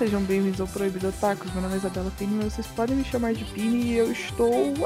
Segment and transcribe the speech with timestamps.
[0.00, 1.52] sejam bem-vindos ao Proibido Otakus.
[1.52, 4.72] Meu nome é Isabela Pini, vocês podem me chamar de Pini e eu estou.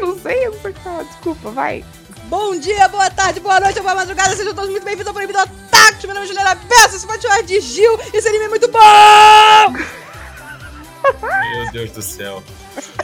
[0.00, 1.84] não sei, eu não sei o que falar, desculpa, vai.
[2.28, 6.04] Bom dia, boa tarde, boa noite, boa madrugada, sejam todos muito bem-vindos ao Proibido Otakus.
[6.04, 8.78] Meu nome é Juliana Bessa, você pode chamar de Gil, esse anime é muito bom!
[11.56, 12.44] Meu Deus do céu.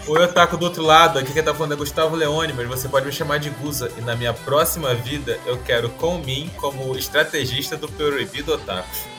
[0.06, 3.06] Oi, Otaku do outro lado, aqui quem tá falando é Gustavo Leone, mas você pode
[3.06, 3.90] me chamar de Guza.
[3.98, 9.11] E na minha próxima vida, eu quero com mim como estrategista do Proibido Otaku.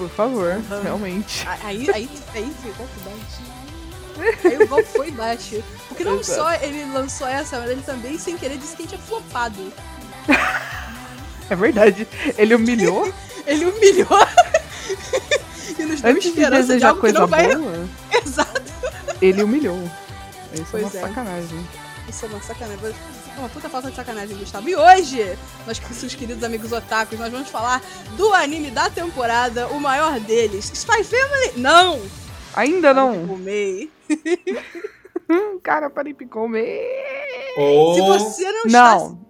[0.00, 1.46] Por favor, realmente.
[1.62, 4.40] Aí, aí, aí ficou baixo.
[4.44, 5.62] Aí o golpe foi baixo.
[5.88, 6.40] Porque não Exato.
[6.40, 9.70] só ele lançou essa, mas ele também, sem querer, disse que a gente é flopado.
[11.50, 12.08] É verdade.
[12.38, 13.12] Ele humilhou
[13.46, 14.08] Ele humilhou.
[15.78, 17.54] e nos deu antes de esperança de desejar coisa não vai...
[17.54, 17.88] boa.
[18.24, 18.62] Exato.
[19.20, 19.82] Ele humilhou.
[20.54, 21.08] Isso Pois é uma é.
[21.08, 21.68] sacanagem.
[22.08, 22.94] Isso é uma sacanagem.
[23.40, 24.68] Uma puta falta de sacanagem, Gustavo.
[24.68, 27.82] E hoje, nós com seus queridos amigos otakus, nós vamos falar
[28.16, 31.52] do anime da temporada, o maior deles, Spy Family.
[31.56, 31.98] Não!
[32.54, 33.12] Ainda não.
[35.30, 36.86] Hum, cara, parei pra comer.
[37.56, 37.94] Ou.
[37.94, 38.94] Se você não, está...
[38.96, 39.26] Não.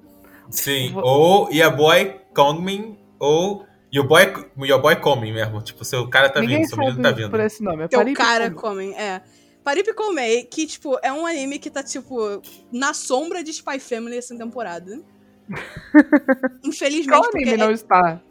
[0.50, 3.64] Sim, Vou- ou Your Boy Coming, ou
[3.95, 5.62] Your Boy, your boy Coming mesmo.
[5.62, 7.30] Tipo, seu cara tá Ninguém vindo, seu menino sabe tá vindo.
[7.30, 7.84] por esse nome.
[7.89, 9.20] É o cara comem, é.
[9.62, 14.17] Paripi Komei, que, tipo, é um anime que tá, tipo, na sombra de Spy Family
[14.19, 15.00] essa temporada.
[16.64, 18.22] Infelizmente, Qual anime não é- está?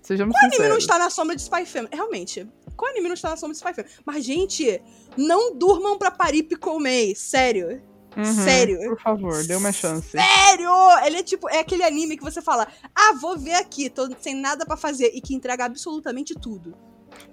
[0.00, 1.94] Sejamos o anime não está na sombra de Spy Family.
[1.94, 2.46] Realmente,
[2.76, 3.94] qual anime não está na sombra de Spy Family?
[4.04, 4.82] Mas, gente,
[5.16, 7.80] não durmam pra Paripi Komei, sério.
[8.16, 8.78] Uhum, sério.
[8.90, 10.10] Por favor, dê uma chance.
[10.10, 10.70] Sério!
[11.06, 14.34] Ele é tipo, é aquele anime que você fala, ah, vou ver aqui, tô sem
[14.34, 16.76] nada pra fazer, e que entrega absolutamente tudo.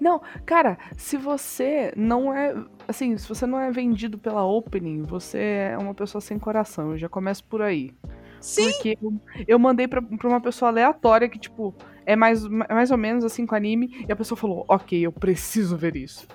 [0.00, 2.54] Não, cara, se você não é.
[2.88, 5.38] Assim, se você não é vendido pela opening, você
[5.72, 6.92] é uma pessoa sem coração.
[6.92, 7.92] Eu já começo por aí.
[8.40, 8.98] Sim, Porque
[9.46, 11.74] eu, mandei pra, pra uma pessoa aleatória que, tipo,
[12.06, 15.12] é mais, é mais ou menos assim com anime, e a pessoa falou, ok, eu
[15.12, 16.26] preciso ver isso.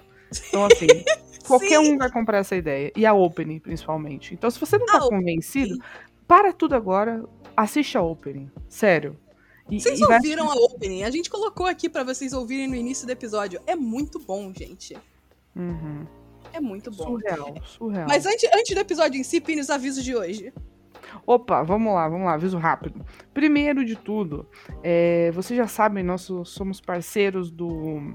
[0.47, 0.85] Então, assim,
[1.47, 2.91] qualquer um vai comprar essa ideia.
[2.95, 4.33] E a opening, principalmente.
[4.35, 5.19] Então, se você não tá A opening.
[5.19, 5.77] convencido,
[6.27, 7.23] para tudo agora,
[7.57, 8.51] assiste a opening.
[8.69, 9.17] Sério.
[9.69, 11.03] E, Vocês e vai- ouviram a opening?
[11.03, 13.59] A gente colocou aqui pra vocês ouvirem no início do episódio.
[13.65, 14.95] É muito bom, gente.
[15.55, 16.05] Uhum.
[16.53, 17.05] É muito bom.
[17.05, 18.07] Surreal, surreal.
[18.07, 20.53] Mas antes, antes do episódio em si, Pini, os avisos de hoje.
[21.25, 23.03] Opa, vamos lá, vamos lá, aviso rápido.
[23.33, 24.47] Primeiro de tudo,
[24.83, 28.13] é, vocês já sabem, nós somos parceiros do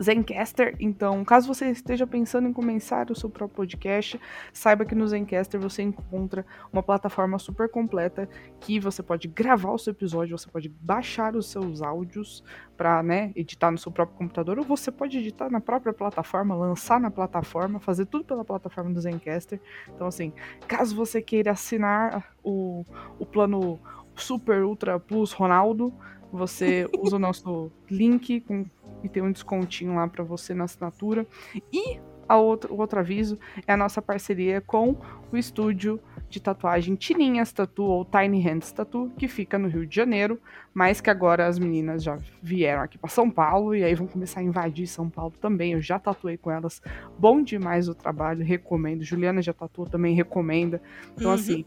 [0.00, 4.20] Zencaster, então caso você esteja pensando em começar o seu próprio podcast,
[4.52, 8.28] saiba que no Zencaster você encontra uma plataforma super completa
[8.60, 12.42] que você pode gravar o seu episódio, você pode baixar os seus áudios
[12.76, 16.98] para né, editar no seu próprio computador, ou você pode editar na própria plataforma, lançar
[16.98, 19.60] na plataforma, fazer tudo pela plataforma do Zencaster.
[19.88, 20.32] Então assim,
[20.66, 22.84] Caso você queira assinar o,
[23.18, 23.78] o plano
[24.14, 25.92] Super Ultra Plus Ronaldo,
[26.32, 28.64] você usa o nosso link com,
[29.02, 31.26] e tem um descontinho lá para você na assinatura.
[31.72, 31.98] E
[32.28, 34.96] a outro, o outro aviso é a nossa parceria com
[35.30, 39.94] o estúdio de tatuagem Tininhas Tattoo ou Tiny Hands Tattoo, que fica no Rio de
[39.94, 40.40] Janeiro,
[40.72, 44.40] mas que agora as meninas já vieram aqui para São Paulo e aí vão começar
[44.40, 45.72] a invadir São Paulo também.
[45.72, 46.80] Eu já tatuei com elas.
[47.18, 49.02] Bom demais o trabalho, recomendo.
[49.02, 50.80] Juliana já tatuou também, recomenda.
[51.14, 51.34] Então, Uhum.
[51.34, 51.64] assim,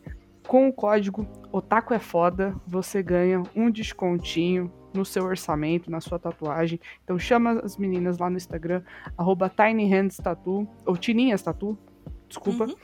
[0.48, 6.18] com o código Otaku é Foda, você ganha um descontinho no seu orçamento, na sua
[6.18, 6.80] tatuagem.
[7.04, 8.82] Então chama as meninas lá no Instagram,
[9.18, 11.78] arroba Tiny Hands Tattoo, ou Tininhas Tattoo,
[12.28, 12.66] desculpa.
[12.66, 12.76] Uhum.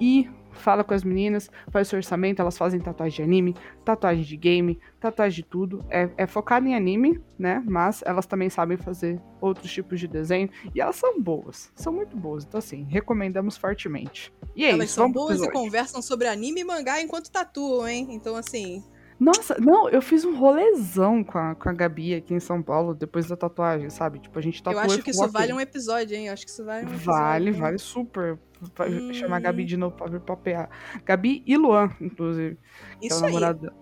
[0.00, 4.36] E fala com as meninas, faz seu orçamento, elas fazem tatuagem de anime, tatuagem de
[4.36, 5.84] game, tatuagem de tudo.
[5.90, 7.62] É, é focado em anime, né?
[7.66, 10.48] Mas elas também sabem fazer outros tipos de desenho.
[10.74, 12.44] E elas são boas, são muito boas.
[12.44, 14.32] Então, assim, recomendamos fortemente.
[14.54, 18.08] E é Elas isso, são boas e conversam sobre anime e mangá enquanto tatuam, hein?
[18.10, 18.82] Então, assim.
[19.18, 22.94] Nossa, não, eu fiz um rolezão com a, com a Gabi aqui em São Paulo
[22.94, 24.18] depois da tatuagem, sabe?
[24.18, 26.26] Tipo, a gente eu tatuou acho e que isso vale "Ok, um episódio, hein?
[26.26, 27.04] Eu acho que isso vale um episódio.
[27.06, 27.52] Vale, hein?
[27.52, 28.38] vale super.
[28.74, 29.12] Vai Hum.
[29.14, 30.68] chamar a Gabi de novo pra vir papear.
[31.04, 32.58] Gabi e Luan, inclusive.
[33.02, 33.22] é o Isso aí.
[33.32, 33.76] namorado dela.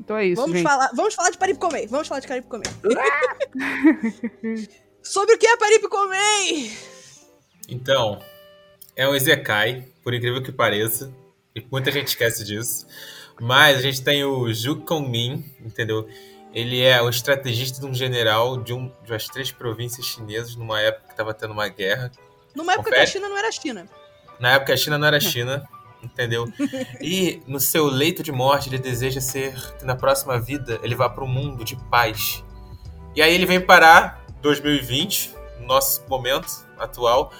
[0.00, 0.66] Então é isso, Vamos gente.
[0.68, 1.86] falar, vamos falar de Paripe Comer.
[1.88, 2.66] Vamos falar de Paripe Comer.
[5.02, 6.70] Sobre o que é Paripe Comer?
[7.68, 8.18] Então,
[8.96, 11.12] é um Izekai, por incrível que pareça.
[11.54, 12.86] E muita gente esquece disso.
[13.40, 16.08] Mas a gente tem o Ju Kongmin, entendeu?
[16.52, 20.80] Ele é o estrategista de um general de, um, de umas três províncias chinesas numa
[20.80, 22.10] época que estava tendo uma guerra.
[22.54, 23.06] Numa época Confere.
[23.06, 23.88] que a China não era China.
[24.40, 25.68] Na época a China não era China,
[26.02, 26.50] entendeu?
[27.00, 31.08] E no seu leito de morte ele deseja ser que na próxima vida ele vá
[31.08, 32.44] para um mundo de paz.
[33.14, 36.48] E aí ele vem parar 2020, no nosso momento
[36.78, 37.32] atual,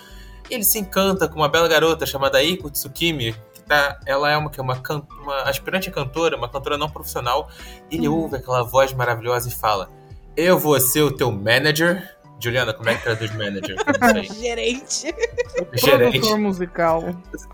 [0.50, 3.34] e ele se encanta com uma bela garota chamada Iko Tsukimi,
[3.68, 7.48] tá, ela é uma que é uma, can- uma aspirante cantora, uma cantora não profissional.
[7.90, 8.22] E ele Uhum.
[8.22, 9.90] ouve aquela voz maravilhosa e fala:
[10.36, 13.76] "Eu vou ser o teu manager, Juliana, como é que traduz manager?
[14.12, 14.22] Sei.
[14.40, 15.14] Gerente.
[15.74, 16.10] Gerente.
[16.20, 17.04] Produtor musical.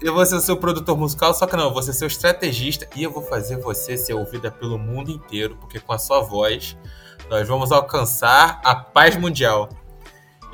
[0.01, 2.87] Eu vou ser o seu produtor musical, só que não, eu vou ser seu estrategista
[2.95, 6.77] e eu vou fazer você ser ouvida pelo mundo inteiro, porque com a sua voz
[7.31, 9.69] nós vamos alcançar a paz mundial.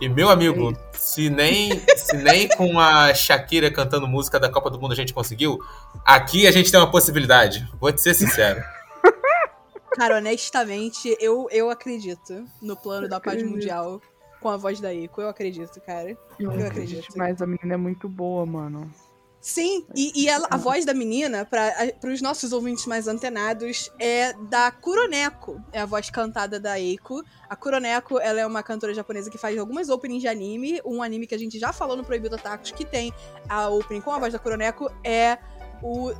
[0.00, 4.80] E meu amigo, se nem, se nem com a Shakira cantando música da Copa do
[4.80, 5.58] Mundo a gente conseguiu,
[6.04, 7.68] aqui a gente tem uma possibilidade.
[7.78, 8.64] Vou te ser sincero.
[9.92, 13.52] Cara, honestamente, eu, eu acredito no plano da paz acredito.
[13.52, 14.00] mundial
[14.40, 15.20] com a voz da Ico.
[15.20, 16.10] Eu acredito, cara.
[16.10, 16.70] Eu Eu acredito.
[16.70, 17.18] acredito.
[17.18, 18.90] Mas a menina é muito boa, mano.
[19.40, 24.34] Sim, e, e ela- a voz da menina, para os nossos ouvintes mais antenados, é
[24.50, 25.58] da Kuroneko.
[25.72, 27.24] É a voz cantada da Eiko.
[27.48, 30.80] A Kuroneko, ela é uma cantora japonesa que faz algumas openings de anime.
[30.84, 33.14] Um anime que a gente já falou no Proibido Otakus, que tem
[33.48, 35.38] a opening com a voz da Kuroneko, é
[35.82, 36.12] o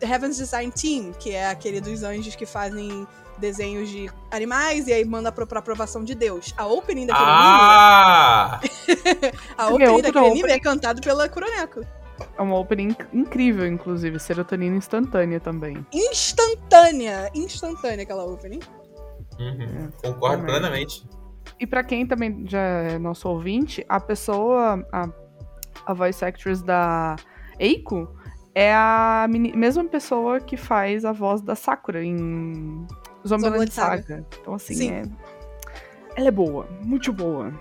[0.00, 3.04] Heaven's Design Team, que é aquele dos anjos que fazem
[3.38, 6.54] desenhos de animais e aí manda pra, pra aprovação de Deus.
[6.56, 8.60] A opening daquele Ah!
[8.60, 11.84] anime, a é opening daquele anime é cantado pela Kuroneko.
[12.36, 14.18] É uma opening inc- incrível, inclusive.
[14.18, 15.84] Serotonina instantânea também.
[15.92, 17.30] instantânea.
[17.34, 18.60] Instantânea aquela opening.
[19.38, 20.46] Uhum, Concordo também.
[20.46, 21.06] plenamente.
[21.60, 25.08] E pra quem também já é nosso ouvinte, a pessoa, a,
[25.86, 27.16] a voice actress da
[27.58, 28.08] Eiko
[28.54, 32.86] é a meni- mesma pessoa que faz a voz da Sakura em
[33.26, 34.02] Zombieland Zombieland Saga.
[34.02, 34.26] Saga.
[34.40, 34.90] Então, assim, Sim.
[34.92, 35.02] é...
[36.16, 37.52] ela é boa, muito boa.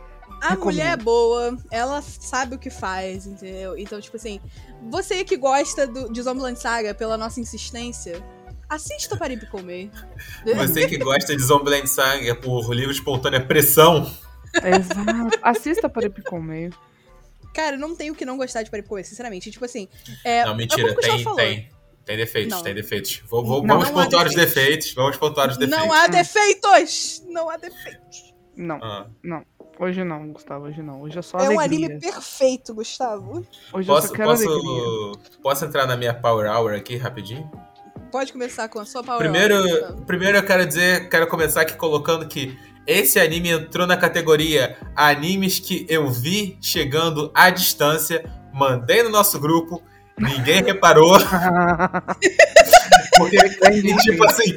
[0.42, 0.64] A Recomendo.
[0.66, 3.78] mulher é boa, ela sabe o que faz, entendeu?
[3.78, 4.40] Então, tipo assim,
[4.90, 8.24] você que gosta do, de Zombieland Saga pela nossa insistência,
[8.70, 9.90] assista para Ipicomei.
[10.56, 14.12] Você que gosta de Zombieland Saga por livre espontânea pressão,
[14.54, 15.38] Exato.
[15.44, 16.74] Assista para Epicom meio.
[17.54, 19.52] Cara, não tem o que não gostar de Paripicomei, sinceramente.
[19.52, 19.88] Tipo assim,
[20.24, 21.70] é, Não, é mentira, Gustavo tem, tem.
[22.06, 22.64] Tem defeitos, Não.
[22.64, 23.22] tem defeitos.
[23.28, 24.56] Vou- vou- Não, vamos não pontuar os defeitos.
[24.56, 24.94] defeitos.
[24.94, 25.86] Vamos pontuar os defeitos.
[25.86, 27.24] Não há defeitos!
[27.28, 28.34] Não há defeitos.
[28.56, 29.08] Não, Ah,
[29.80, 31.02] hoje não, Gustavo, hoje não.
[31.02, 31.88] Hoje é só É um alegria.
[31.88, 33.46] anime perfeito, Gustavo.
[33.74, 34.56] Hoje eu posso, só quero alegria.
[34.56, 37.50] posso, posso entrar na minha Power Hour aqui rapidinho?
[38.12, 40.06] Pode começar com a sua power Primeiro, hour, Gustavo.
[40.06, 45.60] primeiro eu quero dizer, quero começar aqui colocando que esse anime entrou na categoria animes
[45.60, 49.84] que eu vi chegando à distância, mandei no nosso grupo,
[50.18, 51.18] ninguém reparou,
[53.18, 54.56] porque e, tipo assim,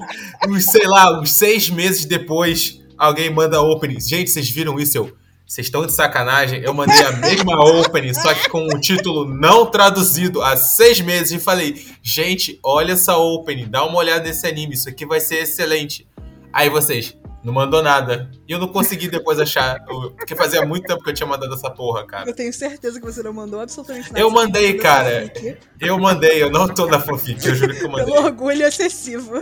[0.49, 3.99] uns, sei lá, uns seis meses depois, alguém manda opening.
[3.99, 4.99] Gente, vocês viram isso?
[4.99, 5.17] Eu,
[5.47, 6.61] vocês estão de sacanagem?
[6.63, 11.33] Eu mandei a mesma opening, só que com o título não traduzido há seis meses
[11.33, 15.43] e falei, gente, olha essa opening, dá uma olhada nesse anime, isso aqui vai ser
[15.43, 16.07] excelente.
[16.53, 18.31] Aí vocês, não mandou nada.
[18.47, 21.71] E eu não consegui depois achar, porque fazia muito tempo que eu tinha mandado essa
[21.71, 22.29] porra, cara.
[22.29, 24.21] Eu tenho certeza que você não mandou absolutamente nada.
[24.21, 25.33] Eu mandei, cara.
[25.81, 28.13] Eu mandei, eu não tô na fanfic, eu juro que eu mandei.
[28.13, 29.41] Pelo orgulho excessivo.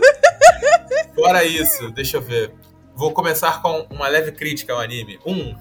[1.13, 2.53] Fora isso, deixa eu ver.
[2.99, 5.17] Vou começar com uma leve crítica ao anime.
[5.25, 5.55] Um,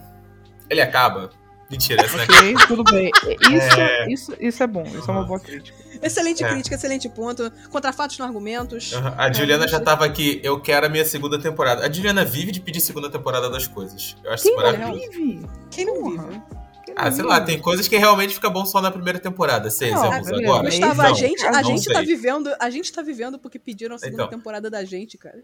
[0.69, 1.31] ele acaba.
[1.71, 3.11] Mentira, essa não é ok, tudo bem.
[3.53, 4.11] Isso É.
[4.11, 5.77] isso, isso é bom, isso é uma boa crítica.
[6.03, 6.49] Excelente É.
[6.49, 7.49] crítica, excelente ponto.
[7.71, 8.93] Contra fatos no argumentos.
[8.93, 11.87] Aham, A Juliana já tava aqui, eu quero a minha segunda temporada.
[11.87, 14.17] A Juliana vive de pedir segunda temporada das coisas.
[14.25, 14.93] Eu acho isso Quem maravilhoso.
[14.93, 15.47] não vive?
[15.71, 16.27] Quem não Porra.
[16.27, 16.43] vive?
[16.87, 17.29] Quem não Ah, sei vive?
[17.29, 19.71] lá, tem coisas que realmente fica bom só na primeira temporada.
[19.71, 20.21] Sei Não, agora.
[20.65, 21.93] Gustavo, Não, a gente, a gente sei.
[21.93, 24.39] tá vivendo, a gente tá vivendo porque pediram a segunda Então.
[24.39, 25.39] temporada da gente, cara.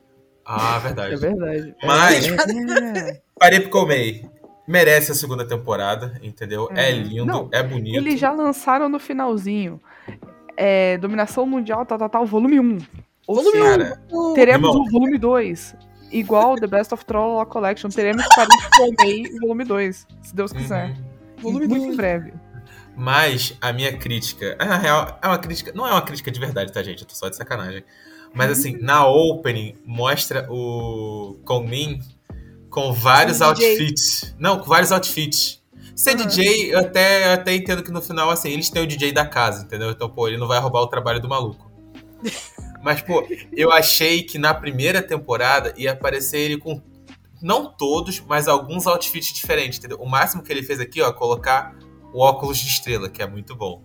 [0.44, 1.14] Ah, verdade.
[1.14, 1.74] É verdade.
[1.84, 3.20] Mas- É.
[3.38, 4.28] Parepkomei
[4.66, 6.68] merece a segunda temporada, entendeu?
[6.74, 6.92] É, É.
[6.92, 7.96] lindo, Não, é bonito.
[7.96, 9.80] Eles já lançaram no finalzinho.
[10.56, 12.78] É, Dominação Mundial, tal, tal, tal, volume 1.
[13.26, 14.00] Ou Volume Cara,
[14.34, 14.84] teremos Irmão.
[14.86, 15.74] o volume 2.
[16.12, 17.88] Igual The Best of Troll Collection.
[17.88, 20.06] Teremos Paris Comei volume 2.
[20.22, 20.90] Se Deus quiser.
[20.90, 20.94] uhum.
[21.38, 21.92] Volume Muito dois.
[21.92, 22.32] em breve.
[22.96, 26.72] Mas a minha crítica, na real, é uma crítica, não é uma crítica de verdade,
[26.72, 27.02] tá, gente?
[27.02, 27.82] Eu tô só de sacanagem.
[28.34, 32.00] Mas assim, na opening mostra o Kongmin
[32.68, 33.46] com vários DJ.
[33.46, 34.34] outfits.
[34.38, 35.62] Não, com vários outfits.
[35.94, 36.26] Ser Aham.
[36.26, 39.24] DJ, eu até, eu até entendo que no final, assim, eles têm o DJ da
[39.24, 39.90] casa, entendeu?
[39.90, 41.70] Então, pô, ele não vai roubar o trabalho do maluco.
[42.82, 46.82] Mas, pô, eu achei que na primeira temporada ia aparecer ele com.
[47.40, 49.98] Não todos, mas alguns outfits diferentes, entendeu?
[50.00, 51.76] O máximo que ele fez aqui, ó, é colocar
[52.12, 53.82] o óculos de estrela, que é muito bom.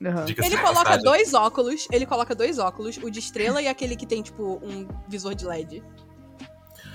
[0.00, 1.02] Diga-se Ele coloca passagem.
[1.04, 4.86] dois óculos, ele coloca dois óculos, o de estrela e aquele que tem, tipo, um
[5.08, 5.82] visor de LED.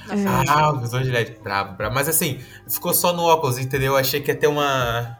[0.09, 0.47] É.
[0.47, 1.37] Ah, o visor de LED.
[1.41, 1.93] Bravo, bravo.
[1.93, 3.93] Mas assim, ficou só no óculos, entendeu?
[3.93, 5.17] Eu achei que ia ter uma.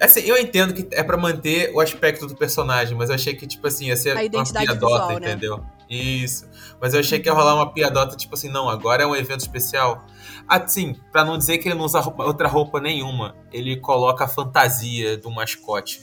[0.00, 3.46] Assim, eu entendo que é pra manter o aspecto do personagem, mas eu achei que,
[3.46, 5.28] tipo assim, ia ser A identidade uma piadota, visual, né?
[5.28, 5.64] entendeu?
[5.90, 6.48] Isso.
[6.80, 9.40] Mas eu achei que ia rolar uma piadota, tipo assim, não, agora é um evento
[9.40, 10.06] especial.
[10.48, 14.28] Assim, pra não dizer que ele não usa roupa- outra roupa nenhuma, ele coloca a
[14.28, 16.00] fantasia do mascote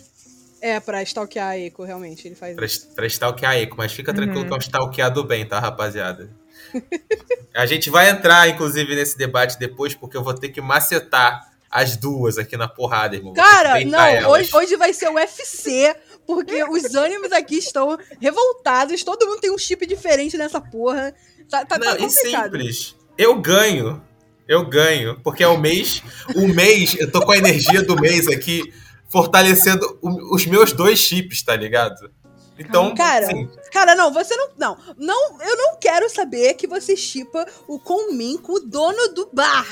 [0.62, 2.88] É, pra stalkear a Eco, realmente, ele faz pra, isso.
[2.96, 4.48] pra stalkear a Eco, mas fica tranquilo Uhum.
[4.48, 6.30] que é um stalkear do bem, tá, rapaziada?
[7.54, 11.96] a gente vai entrar, inclusive, nesse debate depois, porque eu vou ter que macetar as
[11.98, 13.34] duas aqui na porrada, irmão.
[13.34, 15.96] Cara, não, hoje, hoje vai ser o UFC,
[16.26, 21.14] porque os ânimos aqui estão revoltados, todo mundo tem um chip diferente nessa porra.
[21.50, 22.52] Tá, tá, não, tá complicado.
[22.52, 22.96] simples.
[23.18, 24.02] Eu ganho.
[24.48, 25.20] Eu ganho.
[25.24, 26.02] Porque é o mês.
[26.36, 28.74] O mês, eu tô com a energia do mês aqui
[29.10, 32.12] fortalecendo os meus dois chips, tá ligado?
[32.60, 33.50] Então, cara, sim.
[33.72, 38.38] cara, não, você não, não, não, eu não quero saber que você chipa o Conmin
[38.38, 39.68] com o dono do bar.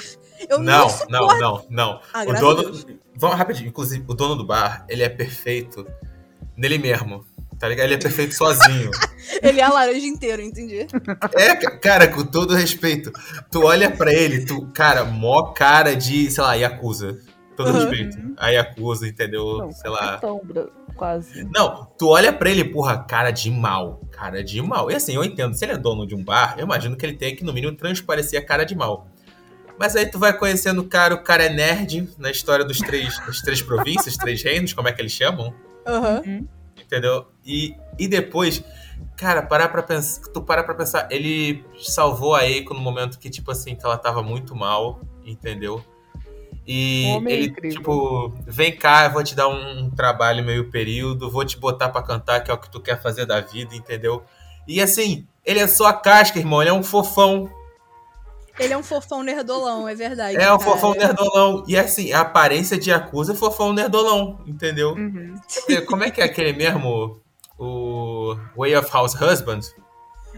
[0.48, 2.02] Eu não, não, não, não, não.
[2.14, 5.88] Ah, o dono, vamos rapidinho, inclusive, o dono do bar, ele é perfeito
[6.56, 7.26] nele mesmo.
[7.58, 7.86] Tá ligado?
[7.86, 8.92] Ele é perfeito sozinho.
[9.42, 10.88] ele é a laranja inteira, entendi.
[11.34, 13.12] É, cara, com todo respeito.
[13.50, 17.20] Tu olha pra ele, tu, cara, mó cara de, sei lá, Yakuza.
[17.56, 17.74] Todo uhum.
[17.74, 18.18] respeito.
[18.38, 19.58] A Yakuza, entendeu?
[19.58, 20.18] Não, sei lá.
[20.96, 21.44] quase.
[21.54, 24.02] Não, tu olha pra ele, porra, cara de mal.
[24.12, 24.90] Cara de mal.
[24.92, 27.16] E assim, eu entendo, se ele é dono de um bar, eu imagino que ele
[27.16, 29.08] tem que, no mínimo, transparecer a cara de mal.
[29.78, 33.18] Mas aí tu vai conhecendo o cara, o cara é nerd na história dos três,
[33.26, 35.54] das três províncias, três reinos, como é que eles chamam?
[35.86, 36.48] Uhum.
[36.82, 37.28] Entendeu?
[37.46, 38.64] E, e depois,
[39.18, 40.22] cara, parar pra pensar.
[40.32, 43.98] Tu parar pra pensar, ele salvou a Eiko no momento que, tipo assim, que ela
[43.98, 45.84] tava muito mal, entendeu?
[46.68, 47.78] E ele, incrível.
[47.78, 52.02] tipo, vem cá, eu vou te dar um trabalho meio período, vou te botar para
[52.02, 54.24] cantar, que é o que tu quer fazer da vida, entendeu?
[54.68, 57.50] E assim, ele é só a casca, irmão, ele é um fofão.
[58.58, 60.38] Ele é um fofão nerdolão, é verdade.
[60.38, 61.64] É um fofão nerdolão.
[61.68, 64.94] E assim, a aparência de Yakuza é fofão nerdolão, entendeu?
[64.94, 65.36] Uhum.
[65.88, 67.22] Como é que é aquele mesmo?
[67.60, 69.62] O Way of House Husband?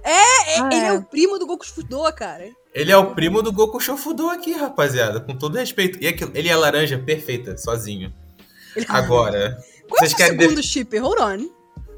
[0.03, 0.87] É, é ah, ele é.
[0.87, 0.93] é.
[0.93, 2.49] o primo do Goku Fudo, cara.
[2.77, 5.19] Ele é o primo do Goku Shofudo aqui, rapaziada.
[5.19, 5.97] Com todo respeito.
[5.99, 8.13] E aquilo, ele é laranja perfeita, sozinho.
[8.87, 9.57] Agora.
[9.89, 10.67] Qual vocês é o querem segundo de...
[10.67, 10.95] chip?
[10.99, 11.49] Hold on.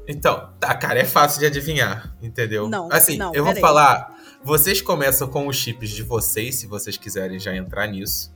[0.08, 2.66] Então, tá, cara, é fácil de adivinhar, entendeu?
[2.66, 2.88] Não.
[2.90, 3.60] Assim, não, eu vou aí.
[3.60, 4.16] falar.
[4.42, 8.32] Vocês começam com os chips de vocês, se vocês quiserem já entrar nisso.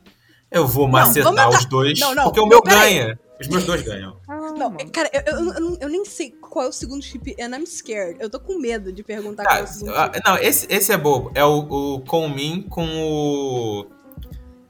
[0.50, 3.18] Eu vou macetar não, os dois, não, não, porque o meu ganha.
[3.40, 4.20] Os meus dois ganham.
[4.28, 7.56] Ah, não, cara, eu, eu, eu, eu, nem sei qual é o segundo chip and
[7.56, 8.16] I'm scared.
[8.20, 10.20] Eu tô com medo de perguntar tá, qual é o segundo chip.
[10.24, 11.32] Não, esse, esse é bobo.
[11.34, 13.86] É o, o Conmin com o.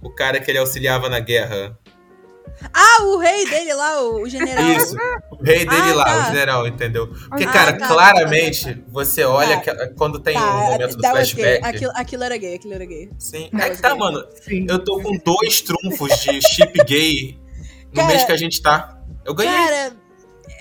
[0.01, 1.79] O cara que ele auxiliava na guerra.
[2.73, 4.65] Ah, o rei dele lá, o general.
[4.65, 4.97] Isso,
[5.31, 6.23] o rei dele ah, lá, tá.
[6.23, 7.09] o general, entendeu?
[7.09, 8.85] Porque, ah, cara, tá, claramente, tá, tá, tá.
[8.89, 9.89] você olha tá.
[9.97, 11.65] quando tem o um momento do flashback.
[11.65, 13.11] Aquilo, aquilo, era gay, aquilo era gay.
[13.19, 13.99] Sim, é que tá, gay.
[13.99, 14.25] mano.
[14.41, 14.67] Sim.
[14.69, 17.39] Eu tô com dois trunfos de chip gay
[17.89, 18.99] no cara, mês que a gente tá.
[19.25, 19.53] Eu ganhei.
[19.53, 20.04] Cara.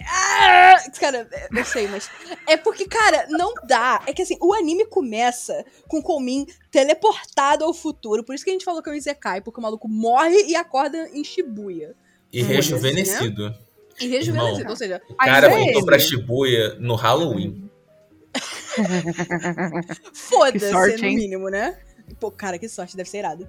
[0.08, 2.10] Ah, cara, eu sei, mas.
[2.48, 4.02] É porque, cara, não dá.
[4.06, 8.24] É que assim, o anime começa com o Komin teleportado ao futuro.
[8.24, 10.56] Por isso que a gente falou que é um Izekai, porque o maluco morre e
[10.56, 11.96] acorda em Shibuya.
[12.32, 13.50] E rejuvenescido.
[13.50, 13.56] Né?
[14.00, 15.02] E rejuvenescido, Irmão, ou seja.
[15.10, 17.70] O cara voltou pra Shibuya no Halloween.
[20.14, 21.78] Foda-se, no mínimo, né?
[22.20, 23.48] Pô, cara, que sorte, deve ser irado.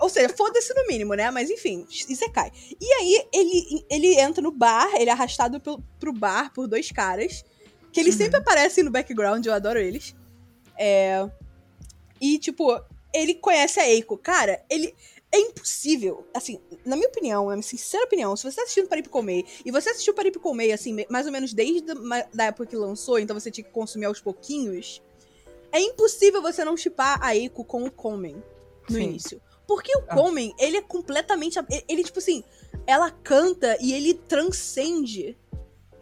[0.00, 1.30] Ou seja, foda-se no mínimo, né?
[1.30, 1.86] Mas enfim,
[2.32, 2.52] cai.
[2.80, 6.90] E aí ele, ele entra no bar, ele é arrastado pro, pro bar por dois
[6.90, 7.44] caras.
[7.92, 8.22] Que eles uhum.
[8.22, 10.14] sempre aparecem no background, eu adoro eles.
[10.78, 11.26] É.
[12.20, 12.78] E, tipo,
[13.12, 14.18] ele conhece a Eiko.
[14.18, 14.94] Cara, ele.
[15.32, 19.44] É impossível, assim, na minha opinião, na minha sincera opinião, se você tá assistindo Paripicomei
[19.64, 21.84] e você assistiu Paripicomei, assim, mais ou menos desde
[22.38, 25.02] a época que lançou, então você tinha que consumir aos pouquinhos,
[25.72, 28.42] é impossível você não chipar a Eiko com o Komen
[28.88, 29.02] no Sim.
[29.02, 29.42] início.
[29.66, 30.64] Porque o Comen, ah.
[30.64, 31.58] ele é completamente.
[31.88, 32.44] Ele, tipo assim,
[32.86, 35.36] ela canta e ele transcende.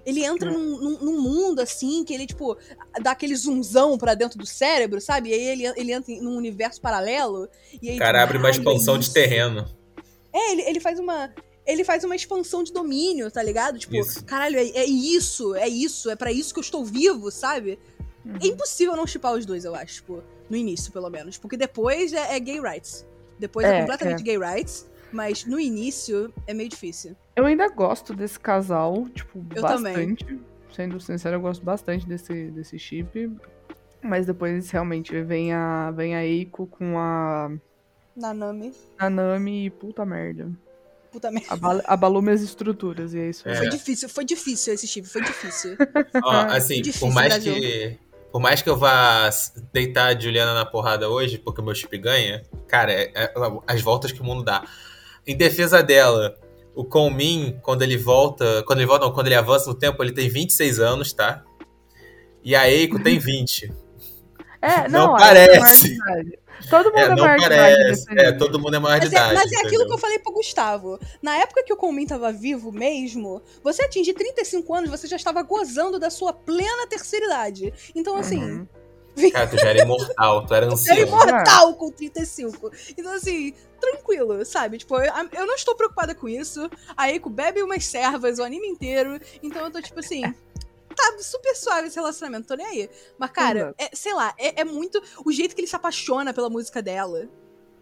[0.04, 2.59] Ele entra num, num, num, mundo, assim, que ele, tipo,
[3.00, 5.30] dá aquele zoomzão pra dentro do cérebro, sabe?
[5.30, 7.49] E aí ele, ele entra num universo paralelo.
[7.80, 9.66] E aí, o cara tipo, abre uma expansão é de terreno.
[10.30, 11.33] É, ele, ele faz uma.
[11.66, 13.78] Ele faz uma expansão de domínio, tá ligado?
[13.78, 14.23] Tipo, isso.
[14.26, 17.78] caralho, é, é, isso, é isso, é para isso que eu estou vivo, sabe?
[18.23, 18.37] Uhum.
[18.42, 21.38] É impossível não chipar os dois, eu acho, tipo, no início, pelo menos.
[21.38, 23.06] Porque depois é, é gay rights.
[23.38, 24.25] Depois é, é completamente é.
[24.25, 24.88] gay rights.
[25.14, 27.14] Mas no início é meio difícil.
[27.37, 30.25] Eu ainda gosto desse casal, tipo, eu bastante.
[30.25, 30.41] Também.
[30.75, 33.31] Sendo sincero, eu gosto bastante desse, desse chip.
[34.03, 37.50] Mas depois realmente vem a, vem a Eiko com a.
[38.17, 38.73] Nanami.
[38.99, 40.50] Nanami e puta merda.
[41.12, 41.55] Puta merda.
[41.55, 43.49] Abal, abalou minhas estruturas e é isso.
[43.49, 43.55] É.
[43.55, 45.76] Foi difícil, foi difícil esse chip, foi difícil.
[46.25, 47.99] Ó, assim, difícil, por mais que
[48.33, 49.31] por mais que eu vá
[49.73, 52.43] deitar a Juliana na porrada hoje, porque o meu chip ganha,
[52.75, 53.33] cara, é, é,
[53.69, 54.64] as voltas que o mundo dá.
[55.25, 56.37] Em defesa dela,
[56.75, 58.64] o Conmin, quando ele volta.
[58.66, 61.45] Quando ele volta, não, quando ele avança no tempo, ele tem 26 anos, tá?
[62.43, 63.73] E a Eiko tem 20.
[64.61, 65.97] É, não, não parece.
[66.69, 68.07] Todo mundo é, é maior parece.
[68.07, 68.28] de idade.
[68.28, 69.35] É, todo mundo é maior mas de é, idade.
[69.35, 70.99] Mas é aquilo que eu falei pro Gustavo.
[71.23, 75.43] Na época que o Comin tava vivo mesmo, você atingir 35 anos, você já estava
[75.43, 77.73] gozando da sua plena terceira idade.
[77.95, 78.43] Então, assim.
[78.43, 78.69] Uhum.
[79.33, 80.97] Cara, tu já era imortal, tu era Era ancião.
[80.99, 82.71] imortal com 35.
[82.99, 84.78] Então, assim, tranquilo, sabe?
[84.78, 86.68] Tipo, eu, eu não estou preocupada com isso.
[86.97, 89.21] A Eiko bebe umas servas o anime inteiro.
[89.42, 90.23] Então eu tô, tipo assim.
[90.97, 92.90] Tá super suave esse relacionamento, tô nem aí.
[93.18, 93.75] Mas, cara, Exato.
[93.78, 95.02] é- sei lá, é, é muito.
[95.25, 97.28] O jeito que ele se apaixona pela música dela.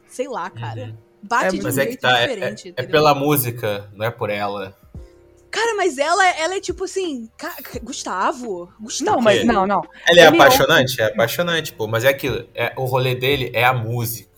[0.08, 0.80] Sei lá, cara.
[0.86, 0.96] Uhum.
[1.22, 2.74] Bate É, de um Mas é jeito que tá, é, diferente.
[2.76, 4.76] é- é pela música, não é por ela.
[5.52, 7.28] Cara, mas ela, ela é tipo assim.
[7.36, 8.72] ca- Gustavo?
[8.80, 9.16] Gustavo.
[9.16, 9.44] Não, mas quê?
[9.44, 9.82] não, não.
[10.08, 11.00] Ele é Ele apaixonante?
[11.00, 11.86] É apaixonante, pô.
[11.86, 12.48] Mas é aquilo.
[12.54, 14.30] É, o rolê dele é a música.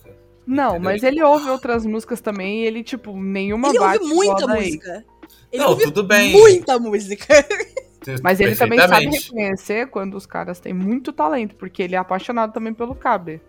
[0.45, 0.81] Não, Entendeu?
[0.91, 5.05] mas ele ouve outras músicas também e ele, tipo, nenhuma Ele bate ouve muita música.
[5.51, 6.33] Ele não, ouve tudo bem.
[6.33, 7.25] muita música.
[8.21, 12.53] Mas ele também sabe reconhecer quando os caras têm muito talento, porque ele é apaixonado
[12.53, 13.41] também pelo Cabe.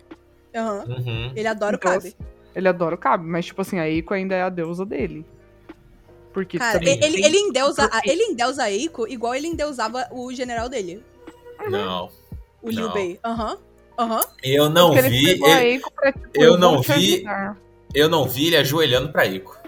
[0.54, 0.85] Aham.
[0.88, 1.32] Uhum.
[1.37, 2.16] Ele adora Então, o Cabe.
[2.54, 5.26] Ele adora o Cabe, mas, tipo assim, a Eiko ainda é a deusa dele.
[6.37, 10.31] Porque Cara, também ele, tem- ele, endeusa, ele endeusa a Eiko igual ele endeusava o
[10.35, 11.02] general dele.
[11.71, 12.11] Não.
[12.61, 12.93] O Liu Não.
[12.93, 13.19] Bei.
[13.25, 13.59] Aham.
[13.99, 14.21] Aham.
[14.43, 15.31] Eu não porque vi.
[15.31, 17.57] ele- Eiko pra, tipo, eu não vi- ajudar.
[17.95, 19.59] eu não vi ele ajoelhando pra Ico.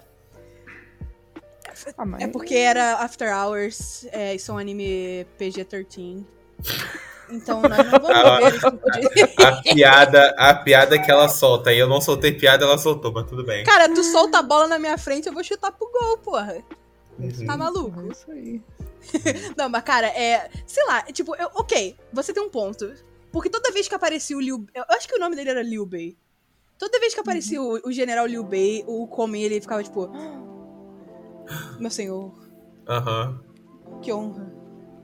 [1.96, 6.22] Ah, É porque era After Hours, é, isso é um anime PG-13.
[7.30, 8.36] Então nós não vamos Ah.
[8.38, 9.44] ver esse tipo de...
[9.44, 11.72] A piada, a piada que ela solta.
[11.72, 13.64] E eu não soltei piada, ela soltou, mas tudo bem.
[13.64, 16.58] Cara, tu solta a bola na minha frente, eu vou chutar pro gol, porra.
[17.18, 17.46] Uhum.
[17.46, 18.00] Tá maluco?
[18.00, 18.62] É isso aí.
[19.56, 20.50] Não, mas cara, é.
[20.66, 22.92] Sei lá, tipo, eu- ok, você tem um ponto.
[23.32, 24.66] Porque toda vez que aparecia o Liu.
[24.74, 26.16] Eu acho que o nome dele era Liu Bei.
[26.78, 30.10] Toda vez que aparecia o, o general Liu Bei, o Komi, ele ficava tipo.
[30.14, 32.32] "Ah, Meu senhor,
[32.88, 33.40] Aham.
[34.00, 34.52] que honra.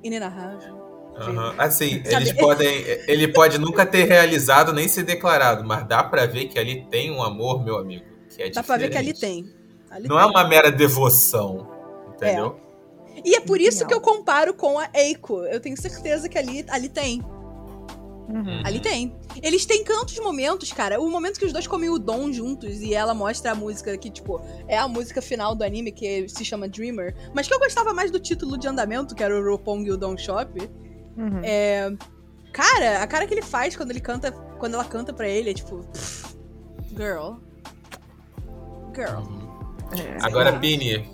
[0.03, 0.84] Inenarrável.
[1.17, 1.55] Aham.
[1.59, 2.69] Assim, Sabe- eles podem.
[3.07, 7.11] Ele pode nunca ter realizado nem ser declarado, mas dá pra ver que ali tem
[7.11, 8.05] um amor, meu amigo.
[8.35, 9.45] Que é Dá pra ver que ali diferente.
[9.45, 9.55] tem.
[9.91, 10.25] Ali Não tem.
[10.25, 11.69] é uma mera devoção.
[12.15, 12.59] Entendeu?
[13.25, 15.43] E é por isso que eu comparo com a Eiko.
[15.45, 17.23] Eu tenho certeza que ali, ali tem.
[18.29, 18.63] Uhum.
[18.65, 19.15] Ali tem.
[19.43, 21.01] Eles têm cantos momentos, cara.
[21.01, 24.11] O momento que os dois comem o Dom juntos e ela mostra a música que,
[24.11, 27.15] tipo, é a música final do anime que se chama Dreamer.
[27.35, 29.97] Mas que eu gostava mais do título de andamento, que era o Ropong e o
[29.97, 30.51] Don Shop.
[31.17, 31.41] Uhum.
[31.43, 31.93] É.
[32.53, 34.33] Cara, a cara que ele faz quando ele canta.
[34.33, 35.79] Quando ela canta pra ele é tipo.
[35.93, 36.37] pff,
[36.97, 37.35] girl.
[38.95, 39.23] Girl.
[39.99, 40.19] É.
[40.23, 41.09] Agora, Pini,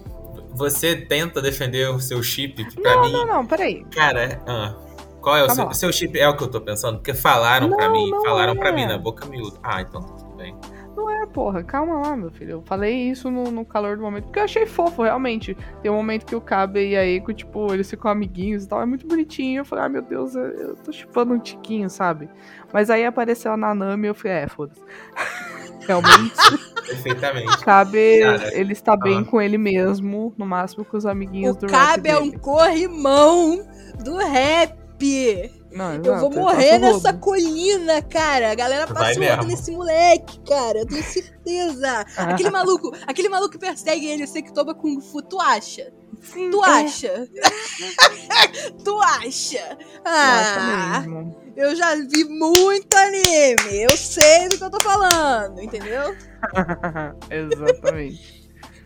[0.52, 3.12] você tenta defender o seu chip, que pra Não, mim.
[3.12, 3.84] não, não, peraí.
[3.90, 4.74] Cara, ah,
[5.20, 5.74] qual é o Calma seu, lá.
[5.74, 6.18] seu chip?
[6.18, 6.96] É o que eu tô pensando?
[6.98, 8.56] Porque falaram pra Não, mim, não falaram é.
[8.56, 9.58] pra mim na boca miúda.
[9.62, 10.54] Ah, então tá tudo bem.
[11.00, 12.50] Não é, porra, calma lá, meu filho.
[12.50, 15.56] Eu falei isso no, no calor do momento, porque eu achei fofo, realmente.
[15.80, 18.82] Tem um momento que o Kabe e a Eiko, tipo, eles ficam amiguinhos e tal,
[18.82, 19.60] é muito bonitinho.
[19.60, 22.28] Eu falei, ah, meu Deus, eu, eu tô chupando um tiquinho, sabe?
[22.70, 24.80] Mas aí apareceu a Nanami e eu falei, é, foda-se.
[25.88, 26.34] Realmente,
[26.86, 27.64] Perfeitamente.
[27.64, 29.24] Kabe, Cara, ele está bem ah.
[29.24, 33.66] com ele mesmo, no máximo com os amiguinhos O do rap Cabe é um corrimão
[34.04, 34.78] do rap.
[35.72, 37.20] Não, Eu vou morrer o nessa rodo.
[37.20, 38.50] colina, cara.
[38.50, 40.80] A galera passa o rodo nesse moleque, cara.
[40.80, 42.04] Eu tenho certeza.
[42.16, 42.24] Ah.
[42.30, 45.92] Aquele maluco, aquele maluco que persegue ele, você que toma Kung Fu, tu acha?
[46.20, 47.28] Sim, Tu é, acha?
[48.84, 49.78] tu acha?
[49.78, 51.36] eu acho Ah, mesmo.
[51.56, 53.84] eu já vi muito anime.
[53.90, 56.14] Eu sei do que eu tô falando, entendeu?
[57.30, 58.39] Exatamente.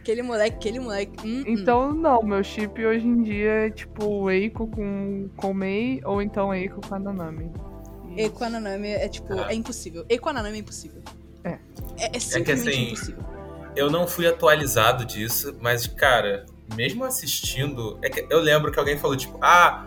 [0.04, 1.26] Aquele moleque, aquele moleque.
[1.26, 1.44] hum, hum.
[1.46, 6.54] Então, não, meu chip hoje em dia é tipo Eiko com, com Mei ou então
[6.54, 7.50] Eiko com a Nanami.
[8.14, 9.50] E com a Nanami é tipo, Ah.
[9.50, 10.04] é impossível.
[10.06, 11.00] E com a Nanami é impossível.
[11.42, 11.58] É.
[11.98, 13.24] É, é simplesmente assim, impossível.
[13.74, 16.44] Eu não fui atualizado disso, mas, cara,
[16.76, 17.98] mesmo assistindo.
[18.02, 19.86] É que eu lembro que alguém falou, tipo, ah,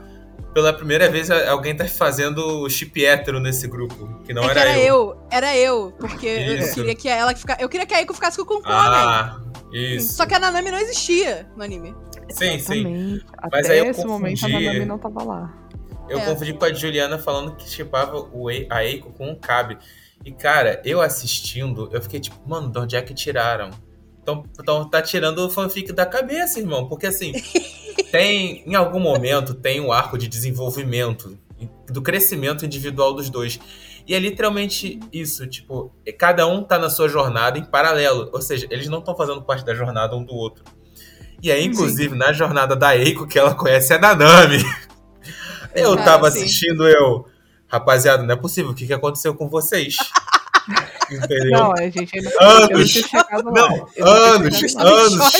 [0.57, 4.09] pela primeira vez alguém tá fazendo chip hétero nesse grupo.
[4.25, 5.15] Que não é que era, era eu.
[5.29, 6.73] era eu, porque eu Isso.
[6.73, 7.61] queria que ela ficasse.
[7.61, 8.63] Eu queria que a Eiko ficasse com o Konen.
[8.65, 9.39] Ah,
[9.71, 10.13] isso.
[10.15, 11.93] Só que a Nanami não existia no anime.
[12.31, 12.79] Sim, sim.
[12.87, 13.25] Exatamente.
[13.51, 15.53] Mas Até aí eu esse momento a Nanami não tava lá.
[16.09, 16.25] Eu É.
[16.25, 19.77] confundi com a Juliana falando que chipava o a Eiko com o Cabe.
[20.25, 23.69] E, cara, eu assistindo, eu fiquei tipo, mano, de onde é que tiraram?
[24.27, 26.89] Então, então tá tirando o fanfic da cabeça, irmão.
[26.89, 27.31] Porque assim,
[28.11, 28.61] tem.
[28.67, 31.37] Em algum momento tem um arco de desenvolvimento,
[31.87, 33.57] do crescimento individual dos dois.
[34.05, 38.29] E é literalmente isso, tipo, cada um tá na sua jornada em paralelo.
[38.33, 40.63] Ou seja, eles não estão fazendo parte da jornada um do outro.
[41.41, 44.61] E aí, inclusive, na jornada da Eiko, que ela conhece a Nanami.
[45.73, 46.39] Eu tava sim.
[46.39, 47.25] assistindo, eu.
[47.67, 48.71] Rapaziada, não é possível.
[48.71, 49.95] O que, que aconteceu com vocês?
[51.09, 51.51] Entendeu?
[51.51, 53.11] Não, a gente ainda Anos.
[53.31, 53.53] não.
[53.53, 54.89] Não, anos, chegado lá.
[54.89, 55.33] anos,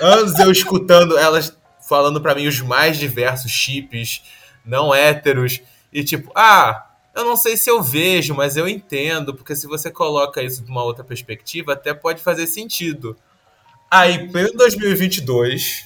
[0.00, 1.56] anos eu escutando elas
[1.88, 4.22] falando pra mim os mais diversos chips
[4.64, 5.60] não héteros
[5.92, 9.90] e tipo, ah, eu não sei se eu vejo, mas eu entendo, porque se você
[9.90, 13.16] coloca isso de uma outra perspectiva, até pode fazer sentido.
[13.88, 15.84] Aí, em 2022,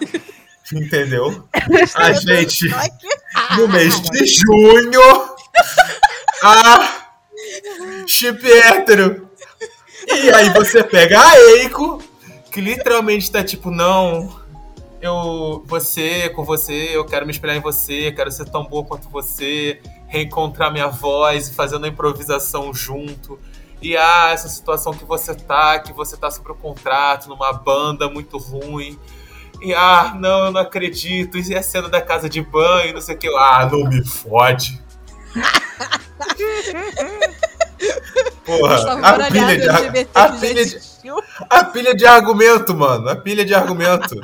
[0.72, 1.46] entendeu?
[1.94, 2.66] A gente,
[3.58, 5.32] no mês de junho,
[6.42, 7.01] Ah!
[8.12, 9.26] Chip hétero!
[10.06, 12.02] E aí você pega a Eiko,
[12.50, 14.38] que literalmente tá tipo, não,
[15.00, 19.08] eu, você, com você, eu quero me espelhar em você, quero ser tão boa quanto
[19.08, 23.38] você, reencontrar minha voz, fazendo a improvisação junto.
[23.80, 28.10] E ah, essa situação que você tá, que você tá sobre o contrato, numa banda
[28.10, 28.98] muito ruim.
[29.62, 31.38] E ah, não, eu não acredito.
[31.38, 33.28] E a cena da casa de banho, não sei o que.
[33.28, 34.78] Ah, não me fode.
[38.44, 39.78] Porra, a pilha, de, a,
[40.28, 40.78] pilha de,
[41.50, 43.08] a pilha de argumento, mano.
[43.08, 44.20] A pilha de argumento.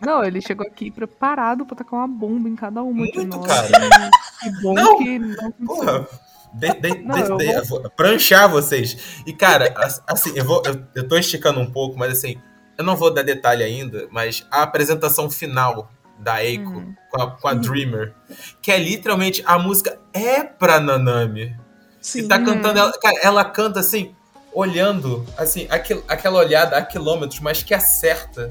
[0.00, 3.46] Não, ele chegou aqui preparado pra tacar uma bomba em cada uma Muito, de nós.
[3.46, 4.10] cara.
[4.40, 6.08] Que bom Não, que não Porra,
[6.52, 8.96] de, de, Não, de- de- eu vou pranchar vocês.
[9.26, 12.36] E, cara, as- assim, eu, vou, eu, eu tô esticando um pouco, mas assim,
[12.76, 16.94] eu não vou dar detalhe ainda, mas a apresentação final da Eiko Uhum.
[17.10, 18.14] com, a, com a Dreamer,
[18.62, 21.56] que é literalmente a música é pra Nanami.
[22.04, 22.18] Sim.
[22.20, 24.14] E tá cantando, ela, cara, ela canta assim,
[24.52, 28.50] olhando, assim, aquel, aquela olhada a quilômetros, mas que acerta,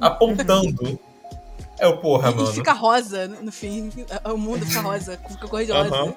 [0.00, 0.98] apontando.
[1.78, 2.50] É o porra, E- mano.
[2.50, 3.90] E fica rosa no fim.
[4.32, 5.94] O mundo fica rosa, fica cor de rosa.
[5.94, 6.14] Aham.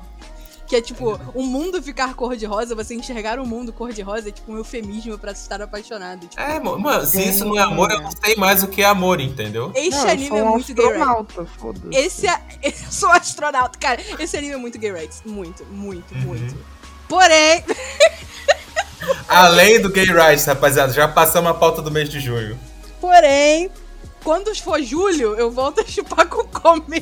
[0.68, 4.02] Que é tipo, o mundo ficar cor de rosa, você enxergar o mundo cor de
[4.02, 6.26] rosa é tipo um eufemismo pra estar apaixonado.
[6.28, 8.86] Tipo, É, mano, se isso não é amor, eu não sei mais o que é
[8.86, 9.72] amor, entendeu?
[9.76, 11.02] esse Não, eu anime sou é um muito gay rights.
[11.02, 11.88] astronauta, foda-se.
[11.98, 12.42] Esse é.
[12.64, 14.02] Eu sou astronauta, cara.
[14.20, 15.22] Esse anime é muito gay rights.
[15.26, 16.22] Muito, muito, Uhum.
[16.22, 16.73] muito.
[17.08, 17.64] Porém,
[19.28, 22.58] Além do Gay Rights, rapaziada, já passamos a pauta do mês de junho.
[23.02, 23.70] porém,
[24.24, 27.02] quando for julho, eu volto a chupar com come.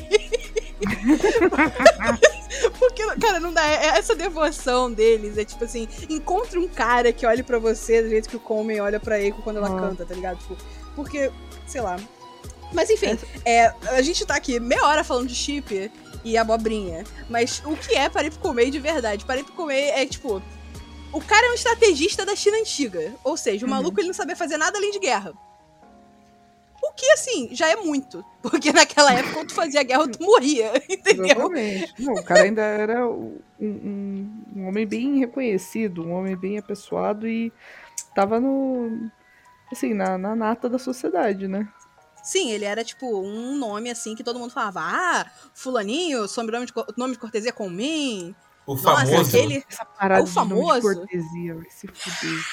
[2.78, 3.64] Porque, cara, não dá.
[3.66, 8.08] é- Essa devoção deles é tipo assim: encontre um cara que olhe pra você do
[8.08, 9.80] jeito que o Come olha pra Eiko quando ela Ah.
[9.80, 10.38] canta, tá ligado?
[10.38, 10.56] Tipo,
[10.94, 11.30] porque,
[11.66, 11.96] sei lá.
[12.72, 15.90] Mas enfim, é, a gente tá aqui meia hora falando de chip
[16.24, 17.04] e abobrinha.
[17.28, 19.24] Mas o que é Paripicomei de verdade?
[19.24, 20.42] Paripicomei é tipo.
[21.12, 23.14] O cara é um estrategista da China antiga.
[23.22, 23.74] Ou seja, o Uhum.
[23.74, 25.32] maluco ele não sabia fazer nada além de guerra.
[26.84, 28.24] O que, assim, já é muito.
[28.42, 31.24] Porque naquela época, quando tu fazia guerra, tu morria, entendeu?
[31.26, 31.94] Exatamente.
[31.98, 37.26] Não, o cara ainda era um, um- um homem bem reconhecido, um homem bem apessoado
[37.28, 37.52] e
[38.14, 39.10] tava no.
[39.70, 41.66] Assim, na, na nata da sociedade, né?
[42.22, 44.80] Sim, ele era, tipo, um nome, assim, que todo mundo falava.
[44.82, 48.34] Ah, fulaninho, sobrenome de, nome de cortesia com mim.
[48.66, 49.64] O Nossa, famoso, aquele...
[49.68, 50.82] Essa parada O de nome de famoso?
[50.82, 52.44] cortesia, vai se fuder.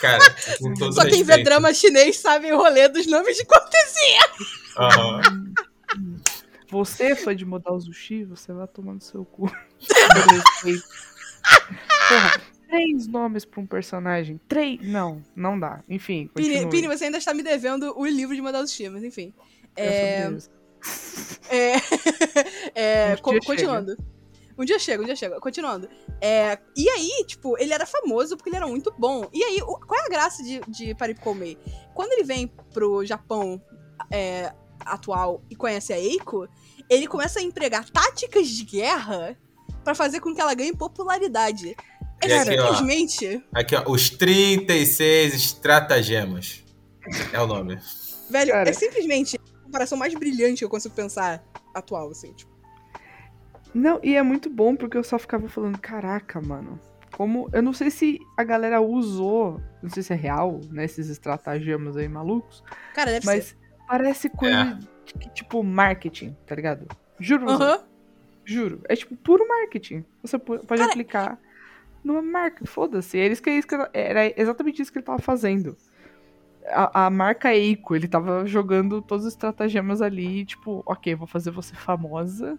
[0.00, 0.20] cara,
[0.60, 4.20] com todo Só quem vê drama chinês sabe o rolê dos nomes de cortesia.
[4.78, 5.52] Aham.
[6.70, 9.50] Você, fã de modal Zushi, você vai tomar no seu cu.
[12.08, 12.40] Porra,
[12.72, 14.40] três nomes pra um personagem.
[14.48, 14.80] Três.
[14.82, 15.82] Não, não dá.
[15.88, 16.68] Enfim, Pini.
[16.70, 19.34] Pini, você ainda está me devendo o livro de Modal Sushi, mas enfim.
[19.76, 20.28] É.
[21.50, 21.74] É,
[23.12, 23.96] é, Um continuando.
[24.58, 25.40] Um dia chega, um dia chega.
[25.40, 25.88] Continuando.
[26.20, 29.26] É, e aí, tipo, ele era famoso porque ele era muito bom.
[29.32, 31.56] E aí, o- qual é a graça de, de Paripkomei?
[31.94, 33.60] Quando ele vem pro Japão
[34.10, 36.46] é, atual e conhece a Eiko,
[36.88, 39.38] ele começa a empregar táticas de guerra
[39.82, 41.74] pra fazer com que ela ganhe popularidade.
[42.22, 42.66] É E aqui, ó.
[42.74, 46.62] simplesmente, Aqui, ó, os 36 estratagemas.
[47.32, 47.78] É o nome.
[48.30, 48.70] velho, Cara.
[48.70, 51.42] é simplesmente a comparação mais brilhante que eu consigo pensar
[51.74, 52.52] atual, assim, tipo.
[53.74, 56.78] Não, e é muito bom porque eu só ficava falando, caraca, mano.
[57.12, 57.48] Como.
[57.52, 59.60] Eu não sei se a galera usou.
[59.82, 60.84] Não sei se é real, né?
[60.84, 62.62] Esses estratagemas aí malucos.
[62.94, 63.32] Cara, deve ser.
[63.32, 63.56] Mas
[63.88, 66.86] parece coisa de que, tipo, marketing, tá ligado?
[67.18, 67.84] Juro, você, Aham.
[68.44, 68.80] juro.
[68.88, 70.04] É tipo puro marketing.
[70.22, 71.38] Você po- pode Cara, aplicar
[72.04, 72.64] numa marca.
[72.66, 73.18] Foda-se.
[73.18, 75.76] Era, isso que, isso que- era exatamente isso que ele tava fazendo.
[76.68, 81.50] A, a marca Eiko, ele tava jogando todos os estratagemas ali, tipo, ok, vou fazer
[81.50, 82.58] você famosa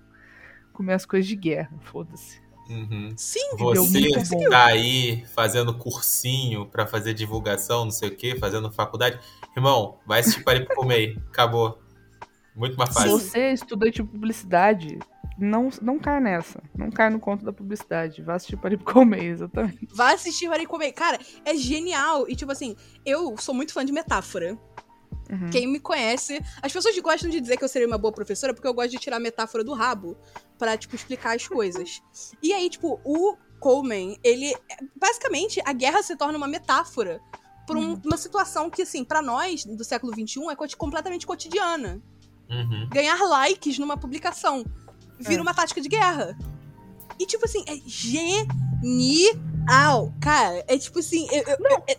[0.73, 1.71] com minhas coisas de guerra.
[1.83, 2.41] Foda-se.
[2.69, 3.13] Uhum.
[3.17, 9.19] Sim, Você tá aí fazendo cursinho pra fazer divulgação, não sei o que, fazendo faculdade.
[9.55, 11.17] Irmão, vai assistir Paripomei.
[11.29, 11.77] Acabou.
[12.55, 13.11] Muito mais Se fácil.
[13.19, 14.97] você é estudante de publicidade,
[15.37, 16.61] não, não cai nessa.
[16.77, 18.21] Não cai no conto da publicidade.
[18.21, 19.87] Vai assistir Paripcomei, exatamente.
[19.93, 20.91] Vai assistir Harikome.
[20.91, 22.27] Cara, é genial.
[22.29, 24.57] E, tipo assim, eu sou muito fã de metáfora.
[25.31, 25.49] Uhum.
[25.49, 26.39] Quem me conhece.
[26.61, 28.97] As pessoas gostam de dizer que eu seria uma boa professora porque eu gosto de
[28.97, 30.17] tirar a metáfora do rabo
[30.59, 32.01] pra, tipo, explicar as coisas.
[32.41, 34.53] E aí, tipo, o Coleman, ele.
[34.95, 37.21] Basicamente, a guerra se torna uma metáfora
[37.65, 38.01] pra um- Uhum.
[38.05, 42.01] uma situação que, assim, pra nós, do século XXI, é coti- completamente cotidiana.
[42.49, 42.87] Uhum.
[42.91, 44.63] ganhar likes numa publicação.
[45.23, 45.41] Vira É.
[45.41, 46.37] uma tática de guerra.
[47.19, 48.47] E, tipo assim, é genial.
[50.21, 51.27] Cara, é tipo assim.
[51.31, 51.97] eu- eu- é- é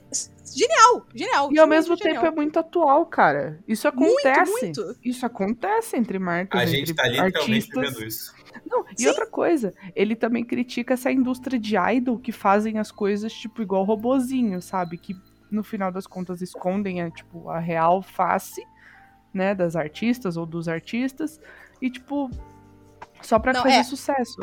[0.54, 1.52] genial, genial.
[1.52, 2.32] E ao mesmo tempo genial.
[2.32, 3.58] é muito atual, cara.
[3.66, 4.50] Isso acontece.
[4.50, 4.96] muito.
[5.04, 7.88] Isso acontece entre marcas, A entre gente tá literalmente artistas.
[7.90, 8.34] vivendo isso.
[8.66, 9.08] Não, e Sim.
[9.08, 13.82] outra coisa, ele também critica essa indústria de idol que fazem as coisas, tipo, igual
[13.84, 14.96] robozinho, sabe?
[14.96, 15.14] Que
[15.50, 18.64] no final das contas escondem a, tipo, a real face,
[19.32, 21.40] né, das artistas ou dos artistas.
[21.82, 22.30] E, tipo,
[23.24, 23.82] só pra Não, fazer é.
[23.84, 24.36] sucesso.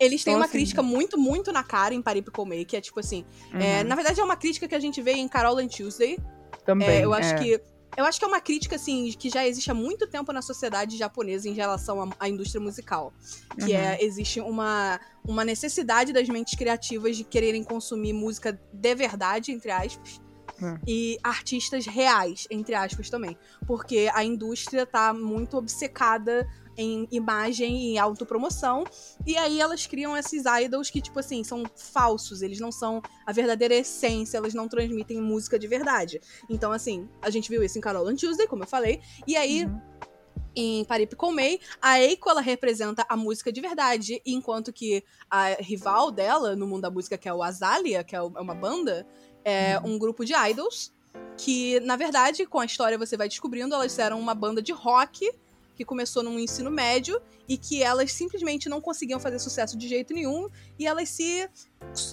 [0.00, 2.80] Eles têm Então, uma assim- crítica muito, muito na cara em Paripical May, que é
[2.80, 3.24] tipo assim.
[3.52, 3.88] é, Uhum.
[3.88, 6.18] na verdade, é uma crítica que a gente vê em Carol and Tuesday.
[6.64, 6.88] Também.
[6.88, 7.38] É, eu acho é.
[7.38, 7.60] que.
[7.96, 10.96] Eu acho que é uma crítica, assim, que já existe há muito tempo na sociedade
[10.96, 13.12] japonesa em relação à, à indústria musical.
[13.56, 13.76] Que Uhum.
[13.78, 19.70] é, existe uma, uma necessidade das mentes criativas de quererem consumir música de verdade, entre
[19.72, 20.20] aspas.
[20.62, 20.78] É.
[20.86, 23.36] E artistas reais, entre aspas, também.
[23.66, 26.46] Porque a indústria tá muito obcecada
[26.78, 28.84] em imagem e autopromoção.
[29.26, 32.40] E aí elas criam esses idols que, tipo assim, são falsos.
[32.40, 36.20] Eles não são a verdadeira essência, elas não transmitem música de verdade.
[36.48, 39.00] Então, assim, a gente viu isso em Carol and Tuesday, como eu falei.
[39.26, 39.80] E aí, Uhum.
[40.54, 46.10] em Paripical May, a Eiko ela representa a música de verdade, enquanto que a rival
[46.10, 49.06] dela no mundo da música, que é o Azalea, que é é uma banda,
[49.44, 50.92] é um grupo de idols
[51.36, 55.30] que, na verdade, com a história você vai descobrindo, elas eram uma banda de rock
[55.78, 60.12] que começou no ensino médio e que elas simplesmente não conseguiam fazer sucesso de jeito
[60.12, 61.48] nenhum e elas se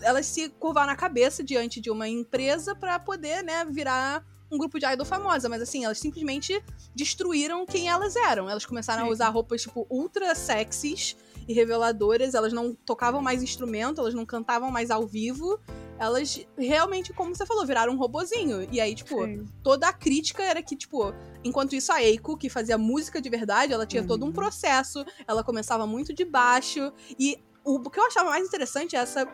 [0.04, 4.80] elas se curvaram a cabeça diante de uma empresa pra poder, né, virar um grupo
[4.80, 6.64] de idol famosa, mas assim, elas simplesmente
[6.96, 8.48] destruíram quem elas eram.
[8.48, 9.12] Elas começaram a Sim.
[9.12, 12.36] usar roupas, tipo, ultra sexys e reveladoras.
[12.36, 15.60] Elas não tocavam mais instrumento, elas não cantavam mais ao vivo.
[15.98, 18.68] Elas realmente, como você falou, viraram um robozinho.
[18.72, 19.46] E aí, tipo, Sim.
[19.64, 23.72] toda a crítica era que, tipo, enquanto isso a Eiko, que fazia música de verdade,
[23.72, 24.34] ela tinha todo um Uhum.
[24.34, 26.92] processo, ela começava muito de baixo.
[27.18, 29.26] E o que eu achava mais interessante é essa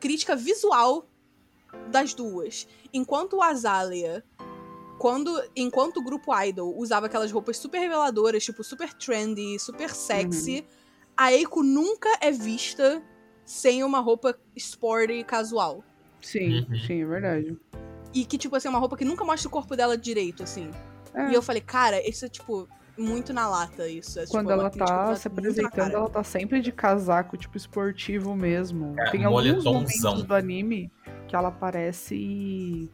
[0.00, 1.06] crítica visual
[1.90, 2.66] das duas.
[2.92, 4.24] Enquanto o Azalea,
[4.98, 10.66] quando, enquanto o grupo Idol usava aquelas roupas super reveladoras, tipo, super trendy, super sexy,
[11.16, 13.02] a Eiko nunca é vista
[13.44, 15.84] sem uma roupa sporty casual.
[16.20, 16.76] Sim, Uhum.
[16.86, 17.56] sim, é verdade.
[18.12, 20.70] E que, tipo assim, é uma roupa que nunca mostra o corpo dela direito, assim.
[21.14, 21.30] É.
[21.30, 24.18] E eu falei, cara, isso é, tipo, muito na lata, isso.
[24.18, 27.56] É, tipo, Quando uma ela tá muito se apresentando, ela tá sempre de casaco, tipo,
[27.56, 28.94] esportivo mesmo.
[28.98, 30.90] É, Tem alguns momentos do anime
[31.28, 32.90] que ela parece,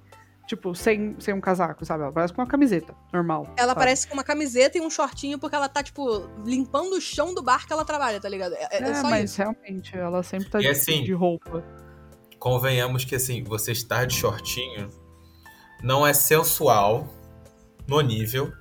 [0.46, 2.02] tipo, sem, sem um casaco, sabe?
[2.04, 3.44] Ela parece com uma camiseta, normal.
[3.56, 3.70] Ela sabe?
[3.72, 7.42] aparece com uma camiseta e um shortinho porque ela tá, tipo, limpando o chão do
[7.42, 8.54] bar que ela trabalha, tá ligado?
[8.54, 9.38] É, é É, só mas isso.
[9.38, 11.64] realmente, ela sempre tá E de, assim- de roupa.
[12.38, 14.88] Convenhamos que assim, você estar de shortinho
[15.82, 17.08] não é sensual
[17.86, 18.52] no nível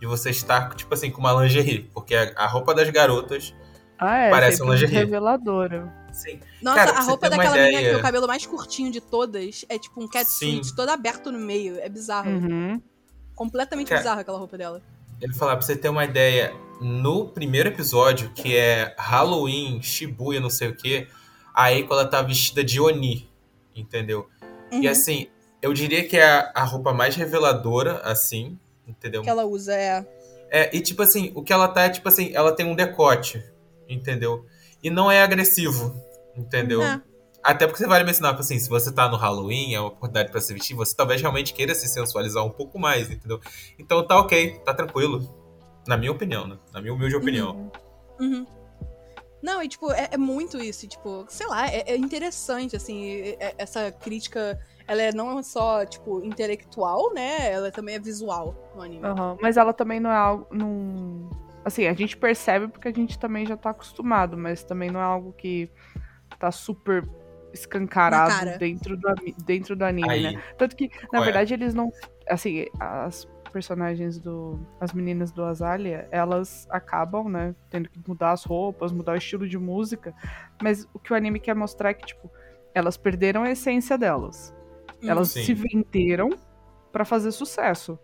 [0.00, 1.90] de você estar, tipo assim, com uma lingerie.
[1.94, 3.54] Porque a, roupa das garotas.
[3.98, 4.94] Ah, é, Parece sempre um lingerie.
[4.96, 5.92] reveladora.
[6.12, 6.40] Sim.
[6.60, 9.00] Nossa, Cara, a roupa uma daquela menina que ideia- tem o cabelo mais curtinho de
[9.00, 11.78] todas é tipo um catsuit todo aberto no meio.
[11.78, 12.28] É bizarro.
[12.30, 12.82] Uhum.
[13.34, 14.82] Completamente Cara, bizarro aquela roupa dela.
[15.20, 16.52] Eu vou falar pra você ter uma ideia.
[16.80, 21.06] No primeiro episódio, que é Halloween, Shibuya, não sei o que,
[21.54, 23.30] a Eiko ela tá vestida de Oni,
[23.74, 24.28] entendeu?
[24.70, 24.88] E Uhum.
[24.90, 25.28] assim,
[25.60, 29.22] eu diria que é a, a roupa mais reveladora, assim, entendeu?
[29.22, 30.06] que ela usa é.
[30.50, 33.42] É, e tipo assim, o que ela tá é tipo assim, ela tem um decote,
[33.88, 34.44] entendeu?
[34.82, 35.94] E não é agressivo,
[36.36, 36.82] entendeu?
[36.82, 37.00] É.
[37.42, 40.30] Até porque você vale mencionar, tipo assim, se você tá no Halloween, é uma oportunidade
[40.30, 43.40] pra se vestir, você talvez realmente queira se sensualizar um pouco mais, entendeu?
[43.78, 45.28] Então tá ok, tá tranquilo.
[45.86, 46.56] Na minha opinião, né?
[46.72, 47.72] Na minha humilde opinião.
[48.20, 48.46] Uhum.
[49.42, 53.36] Não, e tipo, é, é muito isso, tipo, sei lá, é, é interessante, assim, é-
[53.40, 58.82] é- essa crítica, ela é não só, tipo, intelectual, né, ela também é visual no
[58.82, 59.04] anime.
[59.04, 60.46] Aham, Mas ela também não é algo.
[60.50, 61.28] Não...
[61.64, 65.04] Assim, a gente percebe porque a gente também já tá acostumado, mas também não é
[65.04, 65.70] algo que
[66.38, 67.08] tá super
[67.52, 68.58] escancarado cara.
[68.58, 70.42] dentro do, dentro do anime, Aí, né?
[70.56, 71.24] Tanto que, na Qual é?
[71.26, 71.92] verdade, eles não.
[72.28, 74.58] Assim, as personagens do.
[74.80, 77.54] As meninas do Azalea, elas acabam, né?
[77.70, 80.14] Tendo que mudar as roupas, mudar o estilo de música.
[80.62, 82.30] Mas o que o anime quer mostrar é que, tipo,
[82.74, 84.54] elas perderam a essência delas.
[85.02, 85.08] Hum.
[85.10, 85.42] Elas Sim.
[85.44, 86.30] se venderam
[86.90, 87.98] pra fazer sucesso.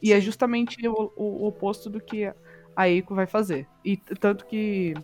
[0.00, 0.22] E é Sim.
[0.22, 2.32] justamente o, o oposto do que
[2.74, 3.66] a Eiko vai fazer.
[3.84, 4.94] E tanto que.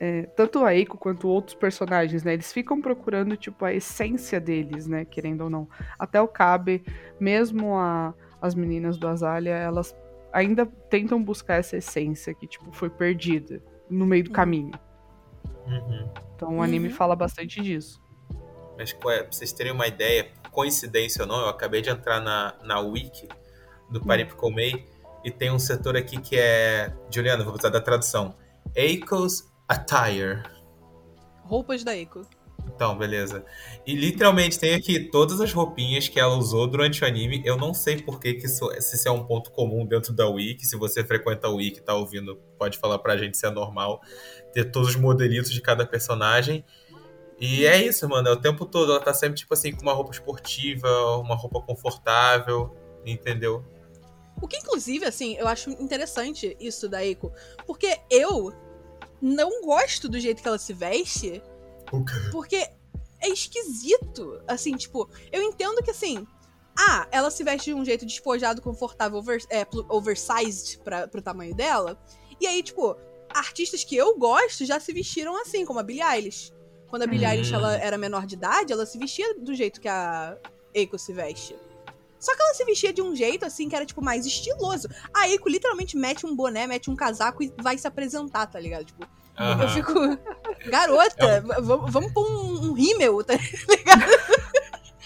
[0.00, 2.32] é, tanto a Eiko quanto outros personagens, né?
[2.34, 5.04] Eles ficam procurando, tipo, a essência deles, né?
[5.04, 5.68] Querendo ou não.
[5.98, 6.84] Até o Kabe,
[7.20, 9.94] mesmo a- as meninas do Azalea, elas
[10.32, 14.34] ainda tentam buscar essa essência que, tipo, foi perdida no meio do Uhum.
[14.34, 14.72] caminho.
[15.66, 16.08] Uhum.
[16.36, 16.94] Então o anime Uhum.
[16.94, 18.00] fala bastante disso.
[18.76, 18.94] Mas é?
[18.94, 23.28] Pra vocês terem uma ideia, coincidência ou não, eu acabei de entrar na, na wiki
[23.90, 24.86] do Paripical May
[25.24, 26.92] e tem um setor aqui que é.
[27.10, 28.34] Juliana, vou precisar da tradução.
[28.74, 30.42] Eiko's Attire.
[31.42, 32.20] Roupas da Eiko.
[32.74, 33.44] Então, beleza.
[33.86, 37.42] E literalmente tem aqui todas as roupinhas que ela usou durante o anime.
[37.44, 40.28] Eu não sei por que, que isso, se isso é um ponto comum dentro da
[40.28, 40.66] Wiki.
[40.66, 44.00] Se você frequenta a Wiki e tá ouvindo, pode falar pra gente se é normal
[44.52, 46.64] ter todos os modelitos de cada personagem.
[47.40, 48.28] E é isso, mano.
[48.28, 48.92] É o tempo todo.
[48.92, 53.64] Ela tá sempre, tipo assim, com uma roupa esportiva, uma roupa confortável, entendeu?
[54.40, 57.32] O que, inclusive, assim, eu acho interessante isso da Eiko.
[57.66, 58.52] Porque eu
[59.20, 61.42] não gosto do jeito que ela se veste.
[62.30, 62.56] Porque
[63.20, 64.42] é esquisito.
[64.46, 66.26] Assim, tipo, eu entendo que assim.
[66.80, 71.52] Ah, ela se veste de um jeito despojado, confortável, over, é, oversized pra, pro tamanho
[71.52, 72.00] dela.
[72.40, 72.96] E aí, tipo,
[73.30, 76.52] artistas que eu gosto já se vestiram assim, como a Billie Eilish.
[76.88, 77.30] Quando a Billie Hum.
[77.30, 80.38] Eilish ela era menor de idade, ela se vestia do jeito que a
[80.72, 81.56] Eiko se veste.
[82.18, 84.88] Só que ela se vestia de um jeito, assim, que era, tipo, mais estiloso.
[85.14, 88.84] A Eiko literalmente mete um boné, mete um casaco e vai se apresentar, tá ligado?
[88.86, 89.06] Tipo,
[89.38, 89.68] eu Aham.
[89.68, 90.18] fico.
[90.70, 94.58] Garota, vamos, vamos pôr um, um rímel, tá ligado?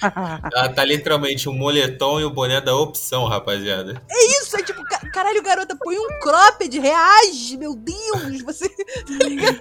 [0.52, 4.02] Ela tá literalmente um moletom e o boné da opção, rapaziada.
[4.10, 8.68] Isso, é tipo, ca- caralho, garota, põe um cropped, reage, meu Deus, você.
[9.18, 9.60] Tá ligado?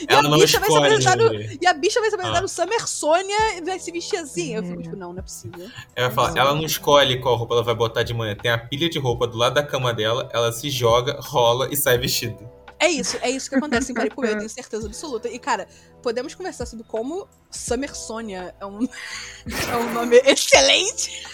[0.00, 0.92] E Ela a não bicha vai se escolhe.
[0.94, 2.42] apresentar no, e a bicha vai se apresentar Ah.
[2.42, 4.54] no Summer Sônia e vai se vestir assim.
[4.56, 4.82] Eu fico, Hum.
[4.82, 5.68] tipo, não, não é possível.
[5.94, 8.34] Ela, fala, ela não escolhe qual roupa ela vai botar de manhã.
[8.34, 11.76] Tem a pilha de roupa do lado da cama dela, ela se joga, rola e
[11.76, 12.36] sai vestida.
[12.84, 15.26] É isso, é isso que acontece em Paripuê, eu tenho certeza absoluta.
[15.26, 15.66] E, cara,
[16.02, 18.80] podemos conversar sobre como Summer Sônia é um,
[19.72, 21.26] é um nome excelente.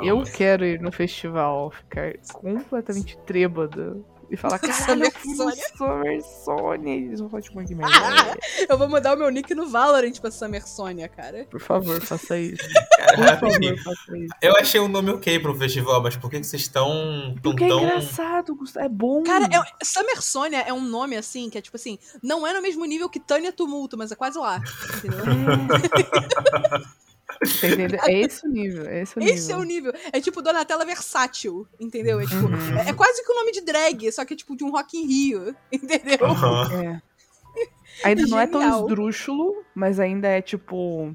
[0.00, 6.22] Eu quero ir no festival, ficar completamente trêbada e falar, caralho, eu fui no Summer
[6.44, 7.04] Sonic.
[7.06, 7.94] Eles vão falar, tipo, que merda.
[8.68, 11.46] Eu vou mudar o meu nick no Valorant pra Summer Sônia, cara.
[11.50, 12.62] Por favor, faça isso.
[13.00, 14.34] Cara, Por favor, faça isso.
[14.40, 17.64] Eu achei um nome ok pro festival, mas por que, que vocês estão tão, Porque
[17.64, 17.82] é tão...
[17.82, 18.86] engraçado, Gustavo.
[18.86, 19.22] É bom.
[19.22, 22.62] Cara, é- Summer Sônia é um nome assim, que é tipo assim, não é no
[22.62, 24.60] mesmo nível que Tânia Tumulto, mas é quase lá.
[24.98, 25.24] Entendeu?
[26.50, 26.80] Tá
[27.42, 27.94] entendendo?
[28.06, 28.86] É esse o nível.
[28.86, 29.34] É esse o nível.
[29.34, 29.92] Esse é o nível.
[30.12, 32.20] É tipo Donatella Versátil, entendeu?
[32.20, 32.78] É, tipo, Uhum.
[32.78, 34.96] é, é quase que o nome de drag, só que é tipo de um Rock
[34.96, 36.26] in Rio, entendeu?
[36.26, 36.84] Aham.
[36.96, 37.02] É.
[38.04, 41.14] Ainda não é tão esdrúxulo, mas ainda é tipo.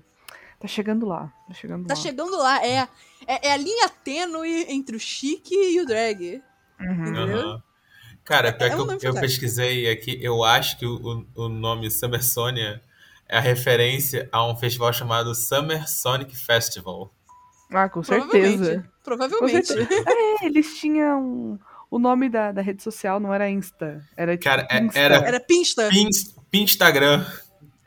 [0.60, 1.32] Tá chegando lá.
[1.48, 2.00] Tá chegando Tá lá.
[2.00, 2.88] chegando lá, é,
[3.28, 6.42] é, é a linha tênue entre o chique e o drag.
[6.80, 6.94] Uhum.
[7.04, 7.38] Entendeu?
[7.40, 7.64] Aham.
[8.24, 11.92] Cara, pior É que eu, eu pesquisei aqui, eu acho que o, o o nome
[11.92, 12.82] Summer Sonia
[13.28, 17.12] é a referência a um festival chamado Summer Sonic Festival.
[17.72, 18.58] Ah, com Provavelmente.
[18.66, 18.90] certeza.
[19.04, 19.74] Provavelmente.
[20.42, 21.60] É, eles tinham.
[21.90, 24.04] O nome da, da rede social não era Insta.
[24.18, 24.44] Era tipo.
[24.44, 25.00] Cara, é- Insta.
[25.00, 25.88] era- Era Pinsta.
[25.90, 27.26] Pins- Instagram.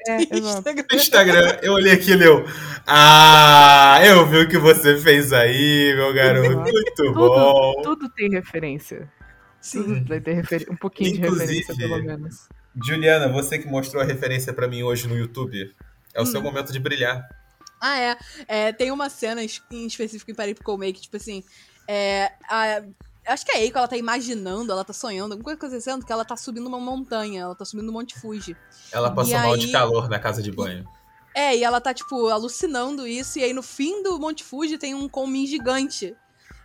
[0.06, 0.64] É, exato.
[0.94, 2.44] Instagram, eu olhei aqui, Leo.
[2.86, 6.50] Ah, eu vi o que você fez aí, meu garoto.
[6.60, 7.74] Muito bom.
[7.82, 9.10] Tudo, tudo tem referência.
[9.60, 9.82] Sim.
[9.82, 12.48] Tudo vai ter um pouquinho de Inclusive- referência, pelo menos.
[12.84, 15.74] Juliana, você que mostrou a referência pra mim hoje no YouTube,
[16.14, 16.44] é o seu Hum.
[16.44, 17.28] momento de brilhar.
[17.80, 18.18] Ah, é.
[18.46, 21.44] É, Tem uma cena em específico em Paripico Make, tipo assim.
[21.86, 22.82] É, a-
[23.28, 26.12] acho que é a Eiko, ela tá imaginando, ela tá sonhando, alguma coisa acontecendo, que
[26.12, 28.56] ela tá subindo uma montanha, ela tá subindo um Monte Fuji.
[28.92, 30.86] Ela passou E mal aí- de calor na casa de banho.
[31.34, 34.94] É, e ela tá, tipo, alucinando isso, e aí no fim do Monte Fuji tem
[34.94, 36.16] um Conmin gigante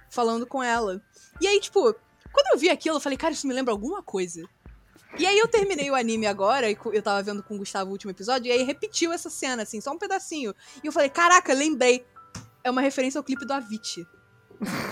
[0.09, 0.99] falando com ela.
[1.39, 1.93] E aí, tipo,
[2.31, 4.43] quando eu vi aquilo, eu falei, cara, isso me lembra alguma coisa.
[5.17, 7.93] E aí eu terminei o anime agora, e eu tava vendo com o Gustavo o
[7.93, 10.53] último episódio, e aí repetiu essa cena, assim, só um pedacinho.
[10.83, 12.05] E eu falei, caraca, lembrei.
[12.63, 14.07] É uma referência ao clipe do Avicii.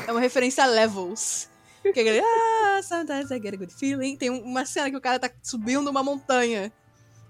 [0.08, 1.50] É uma referência a Levels.
[1.82, 4.16] Que é aquele, ah, sometimes I get a good feeling.
[4.16, 6.72] Tem um- uma cena que o cara tá subindo uma montanha.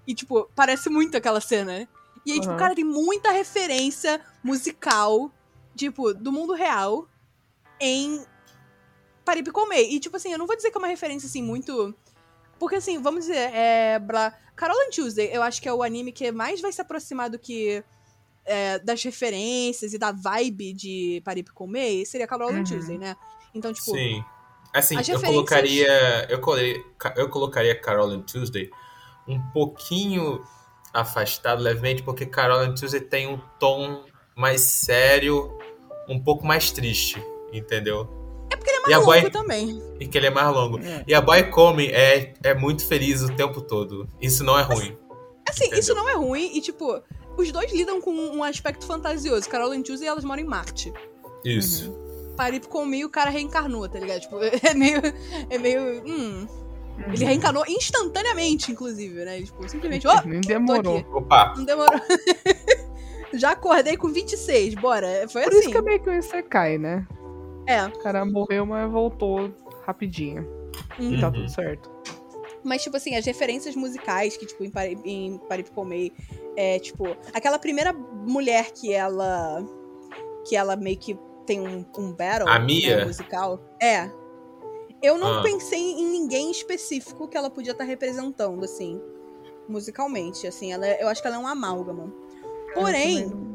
[0.06, 1.88] E, tipo, parece muito aquela cena.
[2.26, 2.58] E aí, tipo, Aham.
[2.58, 5.32] cara, tem muita referência musical,
[5.74, 7.08] tipo, do mundo real
[7.80, 8.22] em
[9.24, 9.90] Paripicomei.
[9.94, 11.94] E, tipo assim, eu não vou dizer que é uma referência, assim, muito...
[12.62, 13.98] Porque, assim, vamos dizer, é...
[13.98, 14.32] Bla...
[14.54, 17.36] Carol and Tuesday, eu acho que é o anime que mais vai se aproximar do
[17.36, 17.82] que...
[18.44, 22.58] é, das referências e da vibe de Paripicomei, seria Carol Uhum.
[22.60, 23.16] and Tuesday, né?
[23.52, 23.90] Então, tipo...
[23.90, 24.24] Sim.
[24.72, 26.26] Assim, as eu referências- colocaria.
[26.30, 26.84] Eu colocaria,
[27.16, 28.70] eu colocaria Carol and Tuesday
[29.26, 30.40] um pouquinho
[30.94, 34.04] afastado levemente, porque Carol and Tuesday tem um tom
[34.36, 35.58] mais sério,
[36.08, 37.20] um pouco mais triste,
[37.52, 38.21] entendeu?
[38.52, 39.82] É porque ele é E mais Boy- longo também.
[40.00, 40.78] E que ele é mais longo.
[40.78, 41.04] É.
[41.06, 44.06] E a Boy Come é, é muito feliz o tempo todo.
[44.20, 44.96] Isso não é ruim.
[45.48, 45.78] Assim, Entendeu?
[45.80, 47.00] isso não é ruim e, tipo,
[47.36, 49.48] os dois lidam com um aspecto fantasioso.
[49.48, 50.92] Carol and Tuesday, elas moram em Marte.
[51.44, 51.92] Isso.
[52.36, 54.20] Parip comigo, o cara reencarnou, tá ligado?
[54.20, 54.36] Tipo,
[54.66, 55.00] é meio.
[55.50, 56.02] É meio.
[56.06, 56.46] Hum.
[57.12, 59.36] Ele reencarnou instantaneamente, inclusive, né?
[59.38, 60.98] Ele, tipo, simplesmente, ó, Nem demorou.
[61.12, 61.54] Opa!
[61.56, 62.00] Não demorou.
[63.34, 65.26] Já acordei com 26, bora.
[65.28, 65.60] Foi Por assim.
[65.60, 67.06] isso que é meio que um Isekai, né?
[67.66, 67.84] É.
[67.86, 69.50] O cara morreu, mas voltou
[69.86, 70.46] rapidinho.
[70.98, 71.12] Uhum.
[71.14, 71.32] E tá Uhum.
[71.32, 71.90] tudo certo.
[72.64, 76.12] Mas, tipo assim, as referências musicais que, tipo, em, Pari- em Paripicomei,
[76.56, 77.04] é, tipo,
[77.34, 79.64] aquela primeira mulher que ela.
[80.48, 83.04] que ela meio que tem um, um battle A né, Mia?
[83.06, 83.60] musical.
[83.80, 84.10] É.
[85.02, 85.42] Eu não Ah.
[85.42, 89.00] pensei em ninguém específico que ela podia estar representando, assim,
[89.68, 90.46] musicalmente.
[90.46, 92.12] Assim, ela, é- eu acho que ela é um amálgama.
[92.74, 93.51] Porém, também não-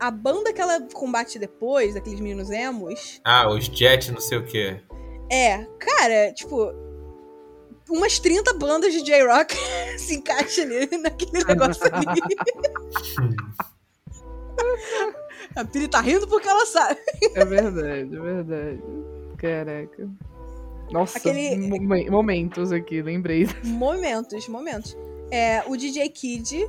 [0.00, 4.44] a banda que ela combate depois, daqueles meninos emos, Ah, os Jet, não sei o
[4.44, 4.80] quê.
[5.30, 6.72] é, cara, tipo,
[7.90, 9.54] umas 30 bandas de J-Rock
[9.98, 12.06] se encaixam ali naquele negócio ali.
[15.56, 16.98] A Piri tá rindo porque ela sabe.
[17.34, 18.82] É verdade, é verdade.
[19.38, 20.08] Caraca.
[20.90, 23.46] Nossa, Aquele- momen- momentos aqui, lembrei.
[23.64, 24.96] Momentos, momentos.
[25.30, 26.66] É, o DJ Kid,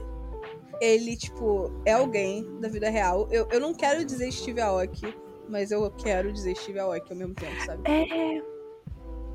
[0.82, 3.28] ele, tipo, é alguém da vida real.
[3.32, 5.14] Eu, eu não quero dizer Steve Aoki,
[5.48, 7.82] mas eu quero dizer Steve Aoki ao mesmo tempo, sabe?
[7.90, 8.42] É.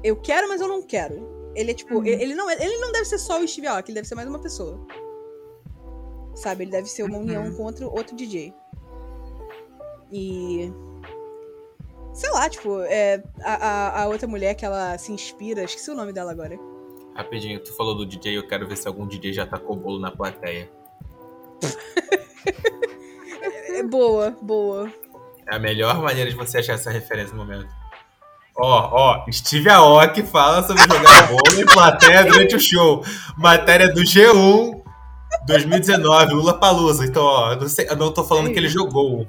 [0.03, 1.27] Eu quero, mas eu não quero.
[1.55, 2.05] Ele é tipo, Uhum.
[2.05, 4.15] ele, ele não, é- ele não deve ser só o Steve Aoki, ele deve ser
[4.15, 4.79] mais uma pessoa.
[6.35, 6.65] Sabe?
[6.65, 7.23] Ele deve ser uma Uhum.
[7.23, 8.53] união com outro, outro DJ.
[10.13, 10.73] E.
[12.13, 15.95] Sei lá, tipo, é, a, a, a outra mulher que ela se inspira, esqueci o
[15.97, 16.57] nome dela agora.
[17.15, 20.11] Rapidinho, tu falou do DJ, eu quero ver se algum DJ já tacou bolo na
[20.13, 20.71] plateia.
[23.75, 24.93] É boa, boa.
[25.51, 27.69] É a melhor maneira de você achar essa referência no momento.
[28.57, 28.89] Ó,
[29.25, 33.05] ó, Steve Aoki fala sobre jogar bolo em plateia durante o show.
[33.37, 34.81] Matéria do G1
[35.47, 37.05] 2019, Lula Palusa.
[37.05, 39.27] Então, ó, eu não, sei, eu não tô falando que ele jogou.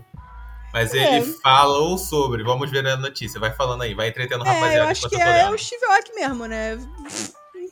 [0.72, 1.18] Mas É.
[1.18, 2.44] ele falou sobre.
[2.44, 3.40] Vamos ver a notícia.
[3.40, 4.74] Vai falando aí, vai entretendo o rapaziada.
[4.74, 5.56] É, eu acho que é lendo.
[5.56, 6.78] o Steve Aoki mesmo, né?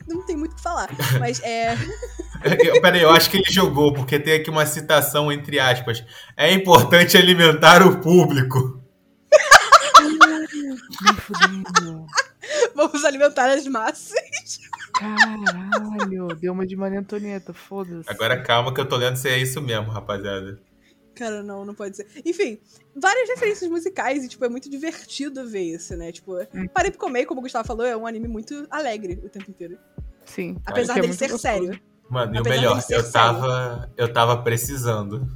[0.08, 0.88] Não tem muito o que falar.
[1.18, 1.74] Mas é.
[2.44, 6.04] Eu- Peraí, eu acho que ele jogou, porque tem aqui uma citação entre aspas.
[6.36, 8.82] É importante alimentar o público.
[12.74, 14.60] Vamos alimentar as massas.
[14.92, 18.08] Caralho, deu uma de Maria Antonieta, foda-se.
[18.10, 20.58] Agora calma que eu tô lendo se é isso mesmo, rapaziada.
[21.14, 22.06] Cara, não, não pode ser.
[22.24, 22.58] Enfim,
[22.94, 26.10] várias referências musicais e, tipo, é muito divertido ver isso, né?
[26.10, 26.66] Tipo, Hum.
[26.72, 29.78] Parei pra comer, como o Gustavo falou, é um anime muito alegre o tempo inteiro.
[30.24, 30.56] Sim.
[30.66, 31.42] Apesar é dele ser gostoso.
[31.42, 31.80] sério.
[32.10, 35.26] Mano, e o melhor, eu tava, eu tava precisando.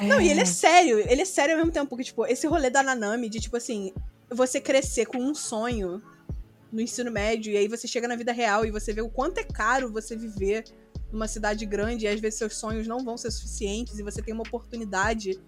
[0.00, 2.70] Não, e ele é sério, ele é sério ao mesmo tempo, porque, tipo, esse rolê
[2.70, 3.92] da Nanami de, tipo assim,
[4.30, 6.02] você crescer com um sonho
[6.70, 9.38] no ensino médio, e aí você chega na vida real e você vê o quanto
[9.38, 10.64] é caro você viver
[11.12, 14.32] numa cidade grande, e às vezes seus sonhos não vão ser suficientes, e você tem
[14.34, 15.38] uma oportunidade,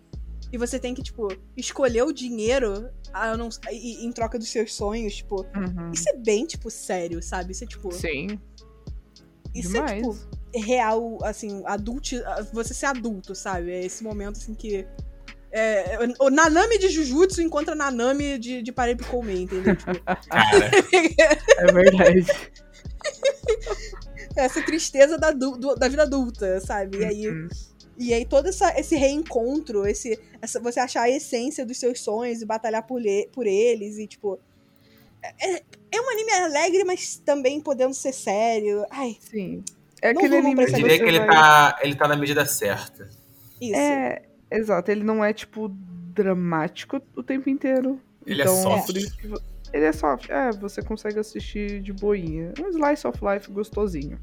[0.52, 4.74] e você tem que, tipo, escolher o dinheiro a não- e- em troca dos seus
[4.74, 5.42] sonhos, tipo.
[5.56, 5.90] Uhum.
[5.92, 7.52] Isso é bem, tipo, sério, sabe?
[7.52, 7.90] Isso é, tipo.
[7.92, 8.38] Sim,
[9.54, 10.02] Isso é, demais.
[10.02, 10.18] tipo,
[10.56, 12.10] real, assim, adulto,
[12.52, 13.70] você ser adulto, sabe?
[13.72, 14.86] É esse momento, assim, que.
[15.56, 18.96] É, o Nanami de Jujutsu encontra Nanami de, de Parei
[19.40, 19.76] entendeu?
[19.76, 19.92] Tipo,
[20.28, 20.70] Cara,
[21.58, 22.26] é verdade.
[24.36, 26.98] essa tristeza da, do- da vida adulta, sabe?
[26.98, 27.48] E aí, Uhum.
[27.98, 32.42] e aí todo essa, esse reencontro, esse, essa, você achar a essência dos seus sonhos
[32.42, 34.38] e batalhar por, le- por eles, e tipo.
[35.40, 35.62] É,
[35.92, 38.84] é um anime alegre, mas também podendo ser sério.
[38.90, 39.62] Ai, Sim.
[40.02, 43.08] É Não aquele anime eu diria que ele vai- tá, ele tá na medida certa.
[43.58, 43.74] isso.
[43.74, 44.20] É,
[44.50, 44.90] exato.
[44.90, 45.68] Ele não é, tipo,
[46.14, 47.98] dramático o tempo inteiro.
[48.26, 48.90] Ele é então, soft.
[48.96, 49.40] isso que vo-
[49.74, 50.30] Ele é soft.
[50.30, 52.54] É, você consegue assistir de boinha.
[52.60, 54.20] Um slice of life gostosinho.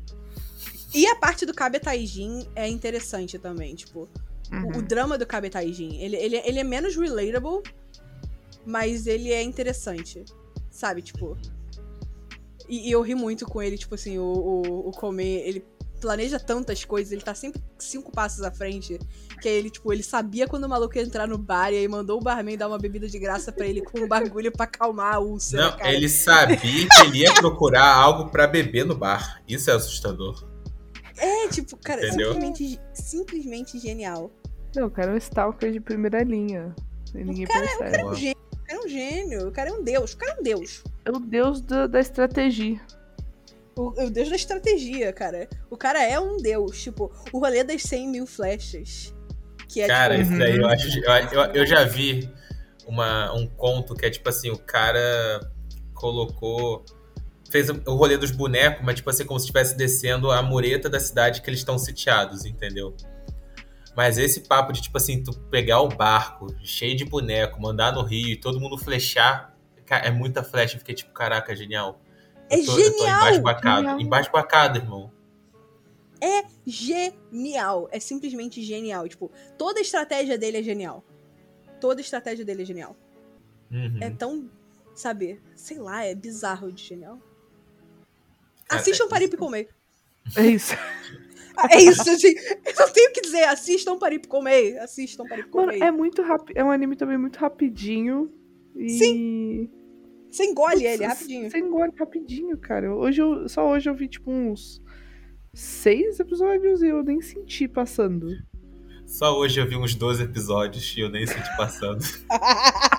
[0.95, 4.07] E a parte do Kabe Taijin é interessante também, tipo.
[4.49, 4.81] O, o Uhum.
[4.81, 7.61] drama do Kabe Taijin, ele, ele, ele é menos relatable,
[8.65, 10.23] mas ele é interessante,
[10.69, 11.01] sabe?
[11.01, 11.37] Tipo.
[12.69, 15.65] E, e eu ri muito com ele, tipo assim, o, o, o ele
[16.01, 18.99] planeja tantas coisas, ele tá sempre cinco passos à frente,
[19.41, 21.87] que aí ele, tipo, ele sabia quando o maluco ia entrar no bar e aí
[21.87, 25.15] mandou o barman dar uma bebida de graça pra ele com um bagulho pra acalmar
[25.15, 25.93] a úlcera, Não, cara.
[25.93, 29.41] ele sabia que ele ia procurar algo pra beber no bar.
[29.47, 30.45] Isso é assustador.
[31.17, 32.33] É, tipo, cara, Entendeu?
[32.33, 34.31] simplesmente, simplesmente genial.
[34.75, 36.73] Não, o cara é um stalker de primeira linha.
[37.13, 37.97] Ninguém percebe.
[37.97, 40.31] É um gênio, o cara é um gênio, o cara é um deus, o cara
[40.31, 40.83] é um deus.
[41.05, 42.79] É o deus da, da estratégia.
[43.81, 45.49] O, o deus da estratégia, cara.
[45.69, 46.81] O cara é um deus.
[46.83, 49.13] Tipo, o rolê das 100 mil flechas.
[49.67, 50.29] Que é Cara, tipo.
[50.29, 50.99] isso daí eu acho.
[50.99, 52.29] Eu, eu, eu já vi
[52.85, 55.39] uma, um conto que é tipo assim, o cara
[55.93, 56.85] colocou.
[57.49, 60.99] Fez o rolê dos bonecos, mas tipo assim, como se estivesse descendo a mureta da
[60.99, 62.95] cidade que eles estão sitiados, entendeu?
[63.93, 68.03] Mas esse papo de, tipo assim, tu pegar o barco cheio de boneco, mandar no
[68.03, 69.53] rio e todo mundo flechar,
[69.89, 70.75] é muita flecha.
[70.75, 71.99] Eu fiquei tipo, caraca, genial.
[72.51, 73.21] É Eu tô, eu tô genial!
[73.21, 73.77] embasbacado.
[73.77, 74.01] Genial.
[74.01, 75.11] Embasbacado, irmão.
[76.65, 77.89] Genial.
[77.91, 79.07] É simplesmente genial.
[79.07, 81.03] Tipo, toda a estratégia dele é genial.
[81.79, 82.95] Toda a estratégia dele é genial.
[83.71, 83.97] Uhum.
[83.99, 84.49] É tão.
[84.93, 85.41] Sabe?
[85.55, 87.19] Sei lá, é bizarro de genial.
[88.69, 89.67] Assistam Paripe Comei.
[90.37, 90.75] É isso.
[91.69, 92.33] É isso, assim.
[92.65, 93.43] Eu não tenho o que dizer.
[93.45, 94.77] Assistam Paripe Comei.
[94.77, 95.81] Assistam Paripe Mano, Comei.
[95.81, 96.55] é muito rápido.
[96.57, 98.31] É um anime também muito rapidinho.
[98.75, 98.89] E...
[98.89, 99.69] Sim.
[100.31, 101.51] Você engole ele Putz, rapidinho.
[101.51, 102.95] Você engole rapidinho, cara.
[102.95, 104.81] Hoje eu, só hoje eu vi, tipo, uns
[105.53, 108.27] seis episódios e eu nem senti passando.
[109.05, 112.01] Só hoje eu vi uns 12 episódios e eu nem senti passando.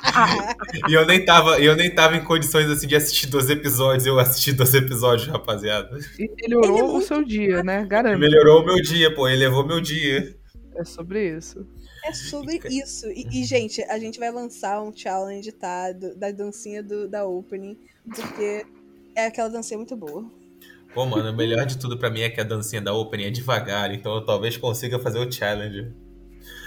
[0.87, 4.05] E eu nem tava, eu nem tava em condições assim de assistir 12 episódios.
[4.05, 5.99] Eu assisti 12 episódios, rapaziada.
[6.19, 7.87] E melhorou Ele é o muito seu dia, né?
[7.87, 8.19] Garanto.
[8.19, 9.27] Melhorou o meu dia, pô.
[9.27, 10.37] Ele levou meu dia.
[10.83, 11.67] É sobre isso.
[12.05, 13.07] É sobre isso.
[13.11, 15.93] E, e, gente, a gente vai lançar um challenge, tá?
[15.93, 17.79] do- da dancinha do, da opening.
[18.15, 18.67] Porque
[19.15, 20.29] é aquela dancinha muito boa.
[20.93, 23.31] Pô, mano, o melhor de tudo pra mim é que a dancinha da Opening é
[23.31, 25.91] devagar, então eu talvez consiga fazer o challenge.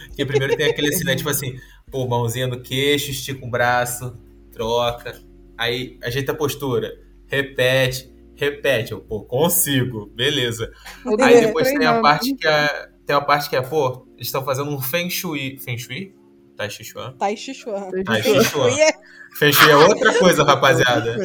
[0.07, 1.59] Porque primeiro tem aquele assim, né, tipo assim,
[1.91, 4.18] pô, mãozinha no queixo, estica o braço,
[4.51, 5.22] troca,
[5.57, 6.97] aí ajeita a postura,
[7.28, 10.72] repete, repete, eu, pô, consigo, beleza.
[11.20, 14.43] Aí depois tem a parte que é, tem a parte que é, pô, eles estão
[14.43, 16.16] fazendo um Feng Shui, Feng Shui?
[16.57, 17.18] Tai Chi Chuan?
[17.18, 17.91] Tai Chi Chuan.
[18.05, 18.70] Tai Feng Chi Chuan.
[18.72, 18.93] Shui é-
[19.38, 21.18] Feng Shui é outra coisa, rapaziada.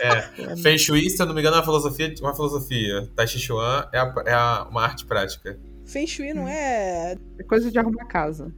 [0.00, 3.10] É, Feng Shui, se eu não me engano, é uma filosofia, uma filosofia.
[3.16, 5.58] Tai Chi Chuan é, a- é a- uma arte prática.
[5.84, 7.16] Feng Shui não é.
[7.38, 8.54] É coisa de arrumar casa.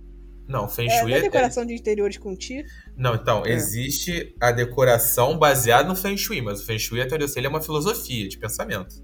[0.46, 2.62] Não, Feng É, Shui não é é, decoração de interiores com ti?
[2.98, 3.52] Não, então, É.
[3.52, 7.40] existe a decoração baseada no Feng Shui, mas o Feng Shui, até onde eu sei,
[7.40, 8.94] ele é uma filosofia de pensamento,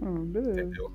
[0.00, 0.60] Ah, beleza.
[0.60, 0.92] entendeu?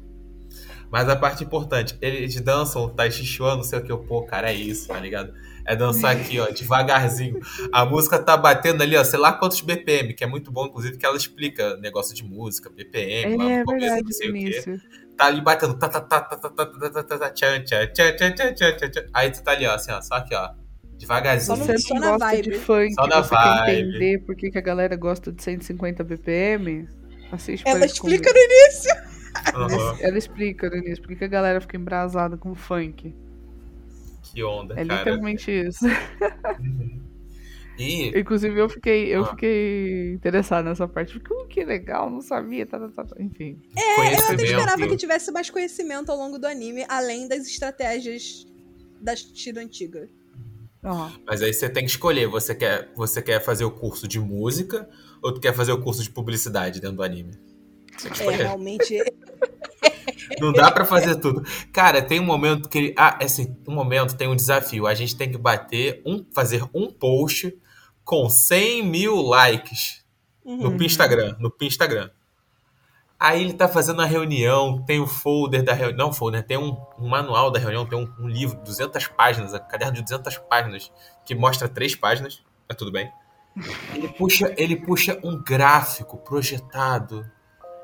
[0.91, 4.23] Mas a parte importante, eles dançam Tai Chi Chuan, não sei o que, eu, pô,
[4.23, 5.33] cara, é isso, tá ligado?
[5.65, 7.39] É dançar aqui, ó, devagarzinho.
[7.71, 10.97] A música tá batendo ali, ó, sei lá quantos BPM, que é muito bom, inclusive,
[10.97, 14.33] que ela explica negócio de música, BPM, lá É no começo, verdade, não sei o
[14.33, 14.39] quê.
[14.39, 14.81] início.
[15.17, 15.77] tá ali batendo.
[15.77, 18.53] Tá, tá, tá, tá, tá, tá, tá, tá, tá, tá, tchan, tchan, tchan, tchan, tchan,
[18.53, 19.05] tchan, tchan, tchan.
[19.13, 20.47] Aí tu tá ali, ó, assim, ó, só aqui, ó.
[20.47, 20.53] Só
[20.97, 21.57] Devagarzinho.
[21.57, 22.43] Você só não na gosta vibe.
[22.43, 23.65] de funk, Só na você vibe.
[23.65, 26.87] quer entender por que, que a galera gosta de 150 BPM?
[27.31, 28.47] Assiste Ela explica Comei.
[28.47, 29.10] no início.
[29.55, 29.97] Aham.
[29.99, 33.13] Ela explica início por que a galera fica embrasada com funk.
[34.23, 34.97] Que onda, É cara.
[34.99, 35.85] literalmente isso.
[36.59, 37.01] Uhum.
[37.77, 39.29] E, Inclusive, eu fiquei, eu Ah.
[39.31, 41.13] fiquei interessado nessa parte.
[41.19, 42.65] Porque, uh, que legal, não sabia.
[42.65, 43.15] Tá, tá, tá, tá.
[43.19, 43.59] Enfim.
[43.75, 48.45] É, Eu até esperava que tivesse mais conhecimento ao longo do anime, além das estratégias
[49.01, 50.07] da estilo antiga.
[50.83, 52.27] Ó, Mas aí você tem que escolher.
[52.27, 54.87] Você quer, você quer fazer o curso de música
[55.21, 57.31] ou tu quer fazer o curso de publicidade dentro do anime?
[58.19, 58.97] É, realmente.
[60.39, 61.43] Não dá pra fazer tudo.
[61.73, 62.95] Cara, tem um momento que ele.
[62.97, 64.87] Ah, assim, um momento tem um desafio.
[64.87, 66.25] A gente tem que bater um.
[66.33, 67.55] fazer um post
[68.03, 70.03] com 100 mil likes
[70.43, 70.81] no Uhum.
[70.81, 71.35] Instagram.
[71.39, 72.09] No Instagram.
[73.19, 76.07] Aí ele tá fazendo a reunião, tem o folder da reunião.
[76.07, 79.59] Não, folder, tem um, um manual da reunião, tem um, um livro, 200 páginas, um
[79.59, 80.91] caderno de 200 páginas,
[81.23, 83.11] que mostra três páginas, mas tudo bem.
[83.93, 87.29] Ele puxa, ele puxa um gráfico projetado.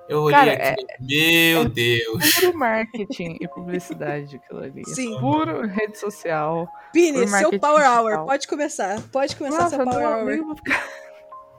[0.10, 2.36] Eu olhei Cara, aqui, meu Deus.
[2.36, 4.84] puro marketing e publicidade aquilo ali.
[4.86, 5.20] Sim.
[5.20, 6.68] Puro rede social.
[6.94, 8.26] Pini, seu Power Hour, digital.
[8.26, 9.02] pode começar.
[9.12, 10.26] Pode começar Nossa, seu Power não, Hour.
[10.26, 10.88] nem vou ficar.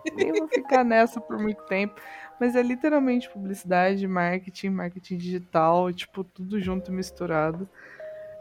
[0.17, 2.01] nem vou ficar nessa por muito tempo.
[2.41, 7.69] Mas é literalmente publicidade, marketing, marketing digital, tipo, tudo junto e misturado.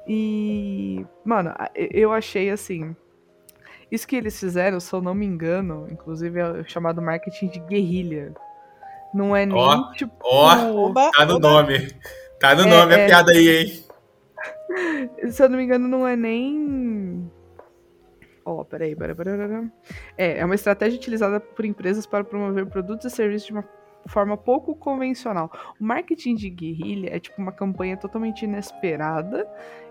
[0.08, 2.96] E, mano, eu achei assim.
[3.92, 7.60] Isso que eles fizeram, se eu não me engano, inclusive é o chamado marketing de
[7.62, 8.34] guerrilha.
[9.14, 10.14] Não é nem tipo.
[10.24, 11.50] ó, Oba, Tá no oba.
[11.50, 11.88] nome.
[12.40, 13.06] Tá no É, nome a é.
[13.08, 13.84] piada aí, hein?
[15.32, 17.32] Se eu não me engano, não é nem.
[18.46, 19.68] Ó, peraí, peraí, peraí, peraí.
[20.18, 23.64] É, é uma estratégia utilizada por empresas para promover produtos e serviços de uma
[24.08, 25.52] forma pouco convencional.
[25.82, 29.46] O marketing de guerrilha é tipo uma campanha totalmente inesperada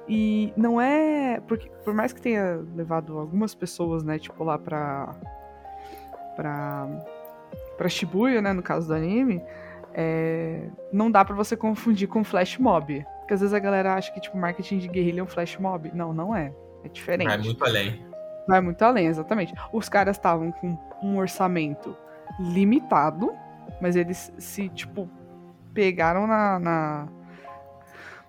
[0.09, 1.41] e não é.
[1.47, 5.15] Porque, por mais que tenha levado algumas pessoas, né, tipo, lá pra.
[6.35, 6.89] pra.
[7.77, 9.43] Pra Shibuya, né, no caso do anime,
[9.95, 13.05] é, não dá pra você confundir com flash mob.
[13.21, 15.91] Porque às vezes a galera acha que, tipo, marketing de guerrilha é um flash mob.
[15.95, 16.53] Não, não é.
[16.85, 17.27] É diferente.
[17.29, 18.07] Vai muito além.
[18.47, 19.53] Vai muito além, exatamente.
[19.73, 21.97] Os caras estavam com um orçamento
[22.39, 23.33] limitado,
[23.81, 25.09] mas eles se, tipo,
[25.75, 27.09] pegaram na, na-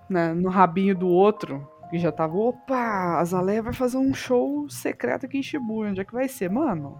[0.09, 4.67] na- no rabinho do outro, que já tava, opa, a Zaleia vai fazer um show
[4.69, 6.49] secreto aqui em Shibuya, onde é que vai ser?
[6.49, 6.99] Mano,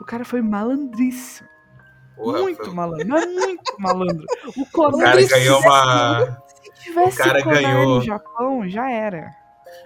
[0.00, 1.48] o cara foi malandríssimo.
[2.16, 4.26] Porra, muito foi- malandro, mas muito malandro.
[4.56, 6.38] O o Conar, cara ganhou uma.
[6.46, 9.30] se tivesse o cara Conar ganhou- no Japão, já era.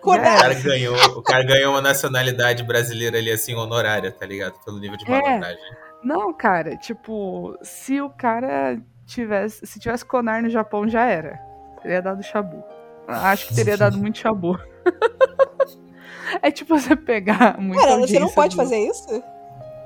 [0.02, 4.54] O cara, ganhou, o cara ganhou uma nacionalidade brasileira ali, assim, honorária, tá ligado?
[4.64, 5.20] Pelo nível de É.
[5.20, 5.58] malandragem.
[6.02, 9.66] Não, cara, tipo, se o cara tivesse.
[9.66, 11.38] Se tivesse Conar no Japão, já era.
[11.82, 12.62] Teria dado chabu.
[13.08, 14.58] Acho que teria dado muito chabu.
[16.42, 17.80] é tipo você pegar muito.
[17.80, 19.22] Cara, você não pode fazer isso?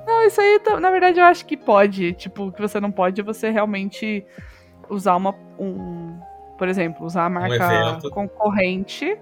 [0.06, 2.12] Não, isso aí, tá- na verdade, eu acho que pode.
[2.14, 4.24] Tipo, o que você não pode é você realmente
[4.88, 5.34] usar uma.
[5.58, 6.18] Um,
[6.58, 8.10] por exemplo, usar a marca evento.
[8.10, 9.18] concorrente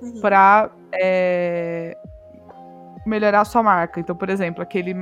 [0.00, 0.20] Uhum.
[0.20, 1.96] pra é,
[3.06, 4.00] melhorar a sua marca.
[4.00, 4.94] Então, por exemplo, aquele.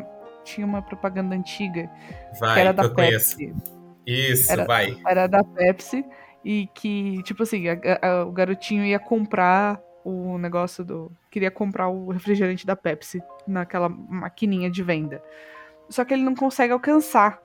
[0.42, 1.88] Tinha uma propaganda antiga
[2.40, 3.36] Vai, que era da eu conheço.
[3.36, 3.54] Pepsi.
[4.06, 4.96] Isso, Era- vai.
[5.06, 6.04] Era da Pepsi.
[6.42, 11.12] E que, tipo assim, a- a- o garotinho ia comprar o negócio do.
[11.30, 15.22] Queria comprar o refrigerante da Pepsi naquela maquininha de venda.
[15.88, 17.40] Só que ele não consegue alcançar.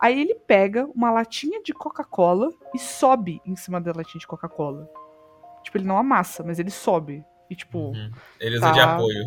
[0.00, 4.88] Aí ele pega uma latinha de Coca-Cola e sobe em cima da latinha de Coca-Cola.
[5.64, 7.24] Tipo, ele não amassa, mas ele sobe.
[7.50, 8.10] E, tipo, Uhum.
[8.38, 8.72] Ele usa Tá.
[8.72, 9.18] de apoio.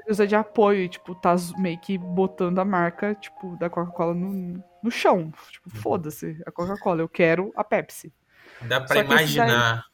[0.00, 4.14] ele usa de apoio e, tipo, tá meio que botando a marca, tipo, da Coca-Cola
[4.14, 5.30] no, no chão.
[5.50, 5.80] Tipo, Uhum.
[5.82, 8.10] foda-se, a Coca-Cola, eu quero a Pepsi.
[8.62, 9.84] Dá pra Só imaginar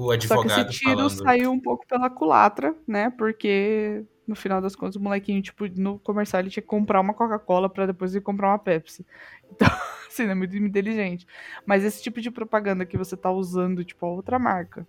[0.00, 0.14] o Só que
[0.48, 1.10] advogado esse tiro falando.
[1.22, 3.10] saiu um pouco pela culatra, né?
[3.10, 7.12] Porque no final das contas o molequinho, tipo, no comercial ele tinha que comprar uma
[7.14, 9.04] Coca-Cola pra depois ir comprar uma Pepsi.
[9.52, 9.68] Então,
[10.06, 11.26] assim, é muito inteligente.
[11.66, 14.86] Mas esse tipo de propaganda que você tá usando, tipo, a outra marca,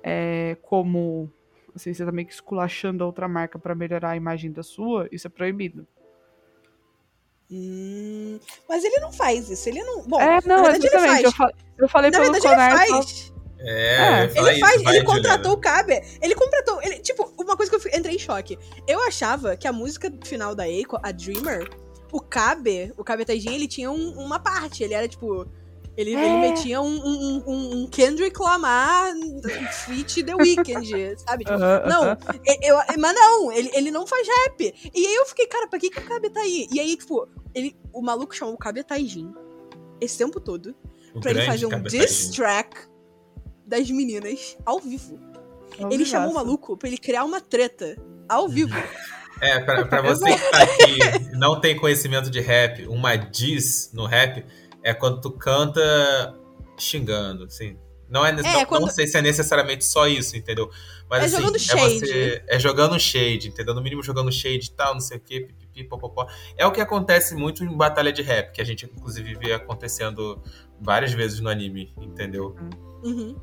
[0.00, 1.28] é como.
[1.74, 5.08] Assim, você tá meio que esculachando a outra marca pra melhorar a imagem da sua,
[5.10, 5.84] isso é proibido.
[7.50, 8.38] Hum,
[8.68, 9.68] mas ele não faz isso.
[9.68, 10.02] Ele não.
[10.06, 11.24] Bom, é, não, na verdade, ele exatamente.
[11.24, 11.50] Eu, faz.
[11.52, 12.86] fa- eu falei Na pelo verdade, ele Conar.
[12.88, 13.32] faz.
[13.58, 16.02] É, É, eu Ele faz, isso, ele contratou o Kabe.
[16.20, 16.82] Ele contratou.
[16.82, 18.58] Ele, tipo, uma coisa que eu entrei em choque.
[18.86, 21.68] Eu achava que a música final da Eiko, a Dreamer,
[22.12, 24.82] o Kabe, o Kabe Taijin, ele tinha um- uma parte.
[24.84, 25.46] Ele era, tipo.
[25.96, 26.22] Ele, É.
[26.24, 29.14] ele metia um, um, um- um Kendrick Lamar
[29.86, 31.44] feat The Weeknd, sabe?
[31.46, 32.12] Tipo, não,
[32.44, 34.74] e- eu, mas não, ele, ele não faz rap.
[34.94, 36.66] E aí eu fiquei, cara, pra que, que o Kabe tá aí?
[36.70, 39.32] E aí, tipo, ele, o maluco chamou o Kabe Taijin
[39.98, 40.74] esse tempo todo
[41.14, 42.76] O pra ele fazer um diss track
[43.66, 45.18] das meninas ao vivo.
[45.90, 47.96] Ele chamou o maluco pra ele criar uma treta
[48.28, 48.74] ao vivo.
[49.38, 50.98] É, pra, pra você que tá aqui
[51.34, 54.42] e não tem conhecimento de rap, uma diss no rap
[54.82, 56.34] é quando tu canta
[56.78, 57.76] xingando, assim.
[58.08, 60.70] Não, é, não, quando- não sei se é necessariamente só isso, entendeu?
[61.10, 61.98] Mas É assim, jogando é shade.
[62.00, 62.42] você.
[62.48, 63.74] É jogando shade, entendeu?
[63.74, 66.26] No mínimo jogando shade e tal, não sei o quê, pipipi, popopó.
[66.56, 70.42] É o que acontece muito em batalha de rap, que a gente inclusive vê acontecendo
[70.80, 72.56] várias vezes no anime, entendeu?
[73.04, 73.36] Uhum.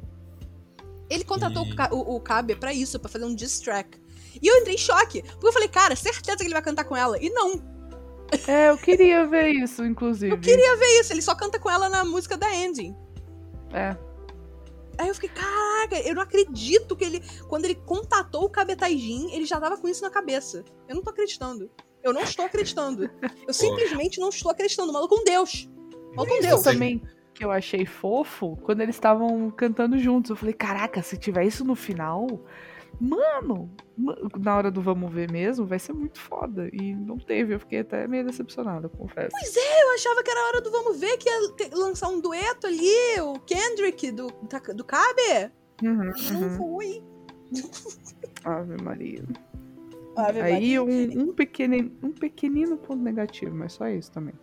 [1.14, 4.00] Ele contratou E- o, Ka- o, o Kabe pra isso, pra fazer um diss track.
[4.42, 6.96] E eu entrei em choque, porque eu falei, cara, certeza que ele vai cantar com
[6.98, 7.18] ela.
[7.22, 7.62] E não,
[8.48, 10.34] É, eu queria ver isso, inclusive.
[10.34, 12.96] eu queria ver isso, ele só canta com ela na música da Ending.
[13.72, 13.96] É.
[14.98, 17.24] Aí eu fiquei, caraca, eu não acredito que ele.
[17.48, 20.64] Quando ele contatou o Kabe Taijin, ele já tava com isso na cabeça.
[20.88, 21.70] Eu não tô acreditando.
[22.04, 23.10] Eu não estou acreditando.
[23.48, 24.94] Eu simplesmente não estou acreditando.
[24.94, 25.68] Maluco um deus.
[26.16, 26.62] Maluco Isso deus.
[26.62, 26.72] Sim.
[26.74, 27.02] também
[27.34, 30.30] que eu achei fofo quando eles estavam cantando juntos.
[30.30, 32.28] Eu falei, caraca, se tiver isso no final,
[33.02, 36.70] mano, ma- na hora do vamos ver mesmo, vai ser muito foda.
[36.72, 39.32] E não teve, eu fiquei até meio decepcionada, confesso.
[39.32, 42.08] Pois é, eu achava que era a hora do vamos ver que ia ter- lançar
[42.10, 45.52] um dueto ali, o Kendrick do, da- do Kabe.
[45.82, 46.58] Uhum, Não uhum.
[46.58, 47.04] foi.
[48.44, 49.24] Ave Maria.
[50.16, 50.84] Ave Aí Maria.
[50.84, 54.34] um, um, pequenino, um pequenino ponto negativo, mas só isso também.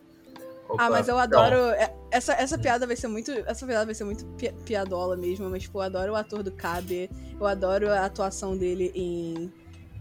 [0.70, 1.56] Opa, Ah, mas eu adoro.
[1.72, 3.30] é, Essa, essa piada vai ser muito.
[3.46, 6.50] Essa piada vai ser muito pi- piadola mesmo, mas, pô, eu adoro o ator do
[6.52, 7.10] Kabe.
[7.40, 9.52] Eu adoro a atuação dele em.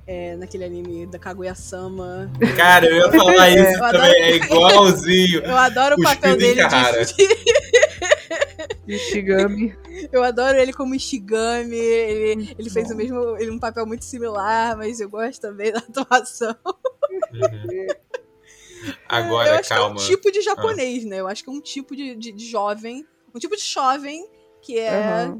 [0.07, 2.31] é, naquele anime da Kaguya-sama.
[2.57, 5.39] Cara, eu ia falar isso Eu adoro- também, é igualzinho.
[5.43, 7.15] Eu adoro o papel dele de,
[8.87, 9.75] E Shigami.
[10.11, 11.75] Eu adoro ele como Ishigami.
[11.77, 12.93] Ele, ele fez bom.
[12.95, 13.37] o mesmo.
[13.37, 16.55] Ele um papel muito similar, mas eu gosto também da atuação.
[17.33, 17.87] Uhum.
[18.85, 19.95] Eu Agora, acho calma.
[19.95, 21.19] que é um tipo de japonês, né?
[21.19, 23.05] Eu acho que é um tipo de, de, de jovem.
[23.33, 24.27] Um tipo de jovem
[24.61, 25.33] que é,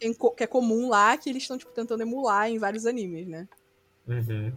[0.00, 3.26] em co- que é comum lá, que eles estão tipo, tentando emular em vários animes,
[3.28, 3.48] né?
[4.06, 4.52] Uhum.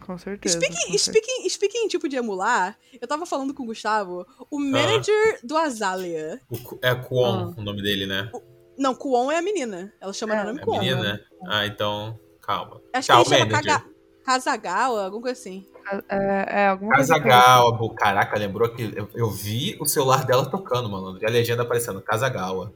[0.00, 0.56] Com certeza.
[0.58, 1.04] Speaking, com certeza.
[1.04, 5.56] speaking, speaking em tipo de emular, eu tava falando com o Gustavo, o manager do
[5.56, 6.40] Azalea.
[6.50, 7.60] O é Kwon Ah.
[7.60, 8.30] o nome dele, né?
[8.76, 9.92] Não, Kuon é a menina.
[10.00, 10.78] Ela chama É, no nome É a Kuon.
[10.80, 11.20] menina?
[11.46, 12.80] Ah, então, calma.
[12.92, 13.72] Acho Tchau, que ele chama manager.
[13.78, 13.92] Kaga-
[14.24, 15.66] Kazagawa, alguma coisa assim.
[16.08, 20.48] É, é alguma coisa Kazagawa, pô, caraca, lembrou que eu, eu vi o celular dela
[20.50, 21.18] tocando, mano.
[21.20, 22.72] E a legenda aparecendo, Kazagawa.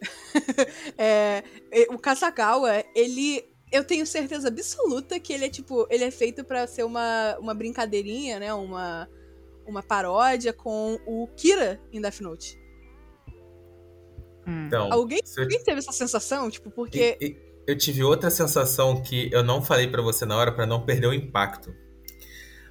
[0.96, 1.42] É,
[1.90, 3.44] o Kazagawa, ele.
[3.70, 5.86] Eu tenho certeza absoluta que ele é tipo.
[5.90, 8.54] Ele é feito pra ser uma, uma brincadeirinha, né?
[8.54, 9.08] Uma,
[9.66, 12.58] uma paródia com o Kira em Death Note.
[14.46, 14.66] Hum.
[14.66, 16.50] Então, Alguém, eu, alguém teve essa sensação?
[16.50, 17.18] Tipo, porque.
[17.20, 20.64] e- e- eu tive outra sensação que eu não falei pra você na hora pra
[20.64, 21.74] não perder o impacto.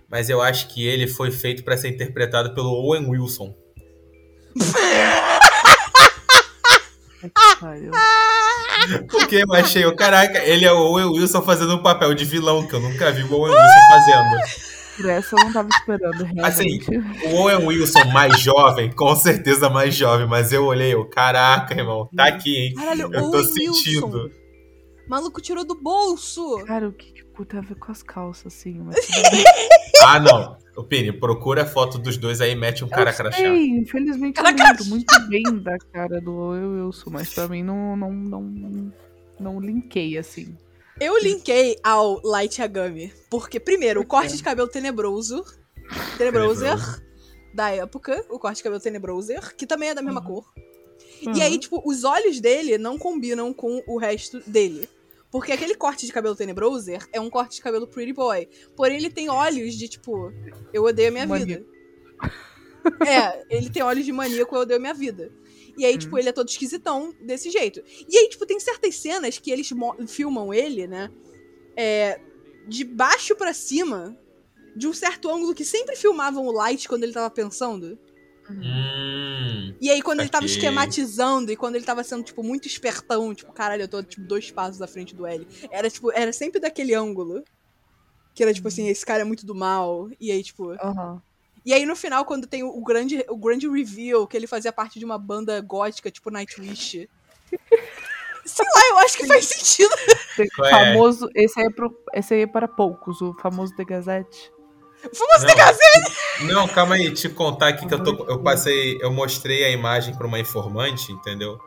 [0.09, 3.53] Mas eu acho que ele foi feito pra ser interpretado pelo Owen Wilson.
[9.09, 12.65] Porque eu achei, o caraca, ele é o Owen Wilson fazendo um papel de vilão
[12.65, 14.37] que eu nunca vi o Owen Wilson fazendo.
[14.97, 17.27] Por essa eu não tava esperando, Assim, realmente.
[17.27, 22.09] o Owen Wilson mais jovem, com certeza mais jovem, mas eu olhei, eu, caraca, irmão,
[22.15, 22.73] tá aqui, hein?
[22.73, 24.05] Caralho, Eu tô Owen sentindo.
[24.05, 24.29] Wilson.
[25.07, 26.63] Maluco tirou do bolso.
[26.65, 28.79] Cara, o que, que tem a ver com as calças, assim?
[28.79, 28.95] Mas.
[30.05, 30.57] Ah, não.
[30.75, 33.37] Ô, Pini, procura a foto dos dois aí e mete um cara eu crachá.
[33.37, 37.63] sei, infelizmente eu Cara lembro muito bem da cara do Owen Wilson, mas pra mim
[37.63, 38.93] não, não, não,
[39.39, 40.55] não linkei, assim.
[41.01, 43.11] Eu linkei ao Light Yagami.
[43.29, 45.43] Porque, primeiro, o corte de cabelo tenebroso.
[46.17, 46.77] Tenebroser.
[47.53, 48.23] Da época.
[48.29, 49.55] O corte de cabelo tenebroser.
[49.55, 50.27] Que também é da mesma Uhum.
[50.27, 50.45] cor.
[51.21, 51.41] E Uhum.
[51.41, 54.87] aí, tipo, os olhos dele não combinam com o resto dele.
[55.31, 58.47] Porque aquele corte de cabelo tenebroser é um corte de cabelo pretty boy.
[58.75, 60.31] Porém, ele tem olhos de, tipo,
[60.73, 61.63] eu odeio a minha Maníaco.
[61.63, 61.77] vida.
[63.05, 65.31] É, ele tem olhos de maníaco, eu odeio a minha vida.
[65.77, 65.99] E aí, Hum.
[65.99, 67.83] tipo, ele é todo esquisitão desse jeito.
[68.09, 69.69] E aí, tipo, tem certas cenas que eles
[70.07, 71.11] filmam ele, né?
[71.75, 72.19] É,
[72.67, 74.17] de baixo pra cima,
[74.75, 77.99] de um certo ângulo que sempre filmavam o Light quando ele tava pensando.
[78.49, 79.75] Hum.
[79.79, 83.51] E aí, quando ele tava esquematizando e quando ele tava sendo, tipo, muito espertão, tipo,
[83.51, 85.47] caralho, eu tô, tipo, dois passos à frente do L.
[85.71, 87.43] Era, tipo, era sempre daquele ângulo.
[88.33, 90.09] Que era, tipo assim, esse cara é muito do mal.
[90.19, 90.71] E aí, tipo.
[90.71, 91.21] Aham.
[91.65, 94.99] E aí, no final, quando tem o, grande, o grande reveal, que ele fazia parte
[94.99, 97.09] de uma banda gótica, tipo Nightwish.
[98.45, 99.93] Sei lá, eu acho que faz sentido.
[100.39, 100.69] É?
[100.69, 104.49] famoso, esse aí, é pro, esse aí é para poucos, o famoso The Gazette.
[105.03, 105.55] Vamos Não.
[105.55, 106.11] gazeta!
[106.41, 108.25] Não, calma aí, te contar aqui que eu tô.
[108.25, 108.97] Eu passei.
[109.01, 111.59] Eu mostrei a imagem pra uma informante, entendeu?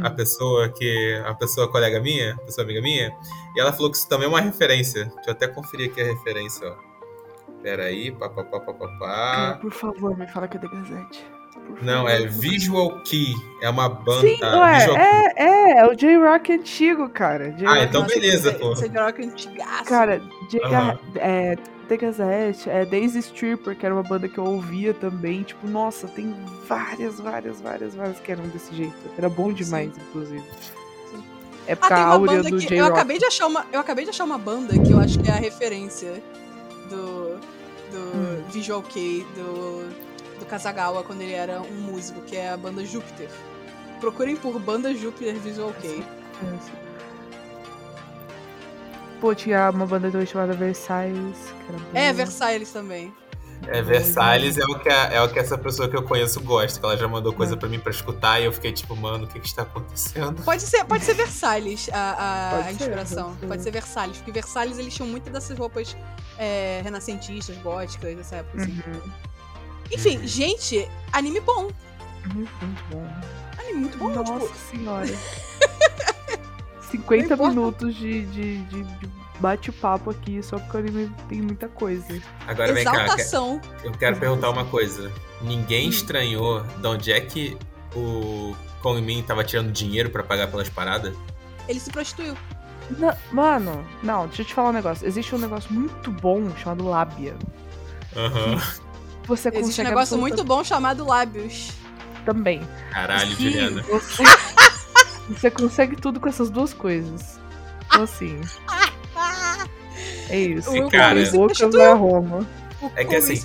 [0.00, 0.14] A Hum.
[0.14, 1.20] pessoa que.
[1.26, 3.12] A pessoa colega minha, a pessoa amiga minha,
[3.56, 5.06] e ela falou que isso também é uma referência.
[5.16, 6.88] Deixa eu até conferir aqui a referência, ó.
[7.62, 8.60] Pera aí, papapá,
[9.60, 11.26] por favor, me fala que é The Gazette.
[11.82, 13.34] Não, é Visual Key.
[13.60, 14.20] É uma banda.
[14.20, 14.96] Sim, ué, Key.
[14.96, 17.50] é, é, é o J-Rock antigo, cara.
[17.52, 18.70] J-Rock Ah, então beleza, pô.
[18.74, 19.84] Você é antigaço.
[19.84, 20.20] Cara,
[20.50, 20.98] J Aham.
[21.16, 21.56] é,
[21.88, 25.42] The Gazette, é Daisy Stripper, que era uma banda que eu ouvia também.
[25.42, 26.34] Tipo, nossa, tem
[26.66, 28.94] várias, várias, várias, várias que eram desse jeito.
[29.16, 30.42] Era bom demais, inclusive.
[31.14, 31.18] Ah,
[31.66, 32.64] Época tem uma áurea banda do que.
[32.64, 32.92] Eu J-Rock.
[32.92, 35.32] acabei, de achar uma, eu acabei de achar uma banda que eu acho que é
[35.32, 36.22] a referência
[36.90, 37.36] do.
[37.92, 38.42] do Hum.
[38.50, 40.07] Visual Kei, do.
[40.38, 43.28] Do Kazagawa, quando ele era um músico, que é a banda Júpiter.
[44.00, 46.04] Procurem por banda Júpiter Visual Kei.
[49.20, 51.36] Pô, tinha uma banda também chamada Versailles.
[51.66, 51.98] Que era boa.
[51.98, 53.12] É, Versailles também.
[53.66, 56.78] É, Versalhes é o, que a- é o que essa pessoa que eu conheço gosta.
[56.78, 57.56] Que ela já mandou coisa É.
[57.56, 60.40] pra mim pra escutar e eu fiquei tipo, mano, o que que está acontecendo?
[60.44, 63.24] Pode ser, pode ser Versalhes a, a- Pode a inspiração.
[63.30, 63.46] pode ser.
[63.48, 65.96] Pode ser Versalhes, porque Versalhes eles tinham muitas dessas roupas
[66.38, 68.62] é, renascentistas, góticas, dessa época.
[68.62, 68.80] Assim.
[68.86, 69.00] Uhum.
[69.92, 71.70] Enfim, gente, anime bom.
[72.34, 73.06] Muito, muito bom.
[73.58, 74.56] Anime muito bom, Nossa tipo.
[74.70, 75.06] senhora.
[76.90, 77.48] 50 Não importa.
[77.54, 79.08] minutos de, de, de- de
[79.40, 82.04] bate-papo aqui, só porque o anime tem muita coisa.
[82.46, 83.06] Agora vem cá,
[83.84, 85.12] eu quero perguntar uma coisa.
[85.42, 85.90] Ninguém Hum.
[85.90, 87.56] estranhou de onde é que
[87.94, 91.14] o Kong Min tava tirando dinheiro pra pagar pelas paradas?
[91.68, 92.36] Ele se prostituiu.
[92.98, 95.06] Não, mano, não, deixa eu te falar um negócio.
[95.06, 97.36] Existe um negócio muito bom chamado lábia.
[98.16, 98.60] Aham.
[99.28, 101.70] Você Existe um consegue negócio absoluta- muito bom chamado lábios.
[102.24, 102.60] também.
[102.90, 103.82] Caralho, Juliana.
[103.82, 104.22] Você,
[105.28, 107.38] você consegue tudo com essas duas coisas.
[107.86, 108.40] Então assim.
[110.28, 110.70] É isso.
[110.70, 112.46] O Cara- Tem boca vai a Roma.
[112.96, 113.42] É que assim-.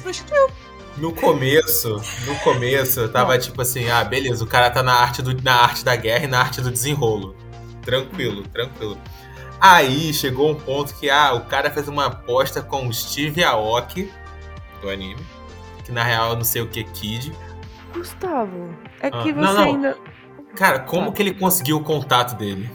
[0.97, 5.23] No começo, no começo, eu tava tipo assim, ah, beleza, o cara tá na arte,
[5.23, 7.35] do, na arte da guerra e na arte do desenrolo.
[7.81, 8.95] Tranquilo, tranquilo.
[9.59, 14.11] Aí chegou um ponto que, ah, o cara fez uma aposta com o Steve Aoki,
[14.81, 15.25] do anime,
[15.83, 17.33] que na real eu não sei o que Kid.
[17.93, 18.69] Gustavo,
[19.01, 19.63] é Ah, que você não, não.
[19.63, 19.97] ainda.
[20.55, 22.69] Cara, como que ele conseguiu o contato dele?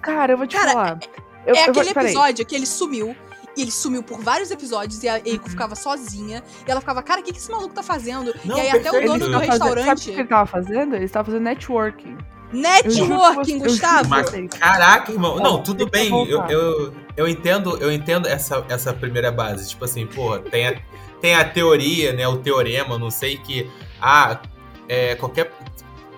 [0.00, 0.98] Cara, eu vou te Cara, falar.
[1.46, 2.06] Eu, é eu vou- aquele peraí.
[2.12, 3.14] episódio que ele sumiu.
[3.56, 5.50] E ele sumiu por vários episódios e a Eiko Uhum.
[5.50, 6.42] ficava sozinha.
[6.66, 8.34] E ela ficava, cara, o que, que esse maluco tá fazendo?
[8.44, 10.04] Não, e aí até o dono Ele do tava fazendo- Sabe o restaurante.
[10.04, 10.96] que ele tava fazendo?
[10.96, 12.16] Ele estava fazendo networking.
[12.52, 14.08] Networking, Eu Gustavo.
[14.08, 15.36] Mas, caraca, irmão.
[15.36, 16.10] Não, tudo bem.
[16.28, 19.68] Eu, eu, eu entendo, eu entendo essa, essa primeira base.
[19.68, 20.74] Tipo assim, porra, tem a,
[21.20, 22.26] tem a teoria, né?
[22.28, 23.70] O teorema, não sei que.
[24.00, 24.40] Ah,
[24.88, 25.52] é, qualquer.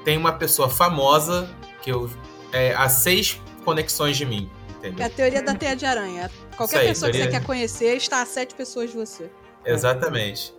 [0.04, 1.48] Tem uma pessoa famosa
[1.82, 2.10] que eu.
[2.52, 4.48] É, há seis conexões de mim,
[4.82, 5.10] É a entendeu?
[5.10, 6.30] teoria da teia de aranha.
[6.56, 9.30] Qualquer aí, pessoa que você teoria- quer conhecer está a sete pessoas de você.
[9.64, 10.54] Exatamente.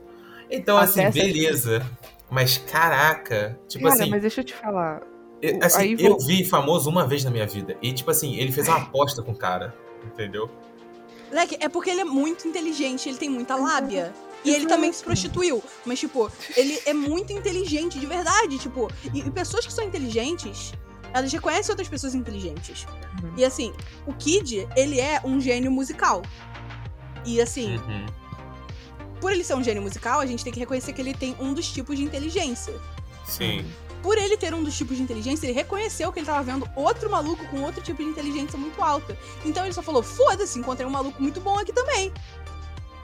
[0.50, 1.86] Então, Até assim, essa- beleza.
[2.30, 5.02] Mas caraca, tipo Cara, assim, mas deixa eu te falar.
[5.42, 7.78] eu, assim, aí eu vou- vi famoso uma vez na minha vida.
[7.82, 9.74] E, tipo assim, ele fez uma aposta com o cara,
[10.06, 10.50] entendeu?
[11.32, 14.14] Leque, é porque ele é muito inteligente, ele tem muita lábia.
[14.48, 15.64] E ele também se prostituiu.
[15.86, 18.58] Mas, tipo, ele é muito inteligente, de verdade.
[18.58, 20.74] Tipo, e, e pessoas que são inteligentes,
[21.14, 22.86] elas reconhecem outras pessoas inteligentes.
[23.24, 23.34] Uhum.
[23.38, 23.74] E assim,
[24.06, 26.22] o Kid, ele é um gênio musical.
[27.26, 28.06] E assim, Uhum.
[29.20, 31.54] por ele ser um gênio musical, a gente tem que reconhecer que ele tem um
[31.54, 32.74] dos tipos de inteligência.
[33.26, 33.66] Sim.
[34.02, 37.10] Por ele ter um dos tipos de inteligência, ele reconheceu que ele tava vendo outro
[37.10, 39.18] maluco com outro tipo de inteligência muito alta.
[39.44, 42.14] Então ele só falou: foda-se, encontrei um maluco muito bom aqui também.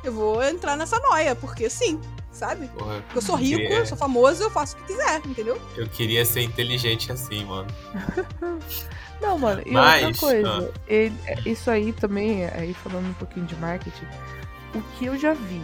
[0.04, 2.00] Eu vou entrar nessa noia, porque sim,
[2.32, 2.68] sabe?
[2.68, 5.60] Porra, Porque eu sou rico, queria- eu sou famoso, eu faço o que quiser, entendeu?
[5.78, 7.68] Eu queria ser inteligente assim, mano.
[9.22, 13.46] Não, mano, e Mas, outra coisa, ele- é, isso aí também, aí falando um pouquinho
[13.46, 14.06] de marketing,
[14.76, 15.62] o que eu já vi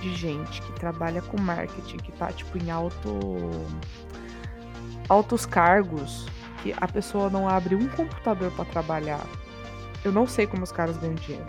[0.00, 3.20] de gente que trabalha com marketing, que tá, tipo, em alto.
[5.08, 6.26] altos cargos,
[6.62, 9.20] que a pessoa não abre um computador pra trabalhar.
[10.04, 11.44] Eu não sei como os caras ganham dinheiro.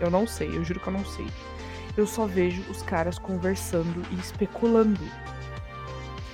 [0.00, 1.26] Eu não sei, eu juro que eu não sei.
[1.96, 5.00] Eu só vejo os caras conversando e especulando.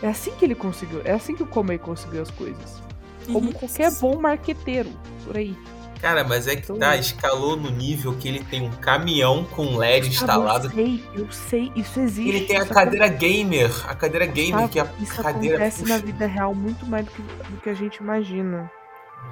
[0.03, 2.83] É assim que ele conseguiu, é assim que o Comey conseguiu as coisas.
[3.27, 3.53] Como Uhum.
[3.53, 4.91] qualquer bom marqueteiro
[5.25, 5.57] por aí.
[5.99, 9.79] Cara, mas é que Então- tá, escalou no nível que ele tem um caminhão com
[9.79, 10.67] LED Ah, instalado.
[10.67, 12.29] Eu sei, eu sei, isso existe.
[12.29, 13.71] Ele tem a cadeira gamer.
[13.89, 15.57] A cadeira gamer, acontece- que é a Isso cadeira.
[15.57, 15.95] acontece puxa.
[15.95, 18.71] na vida real muito mais do que, do que a gente imagina.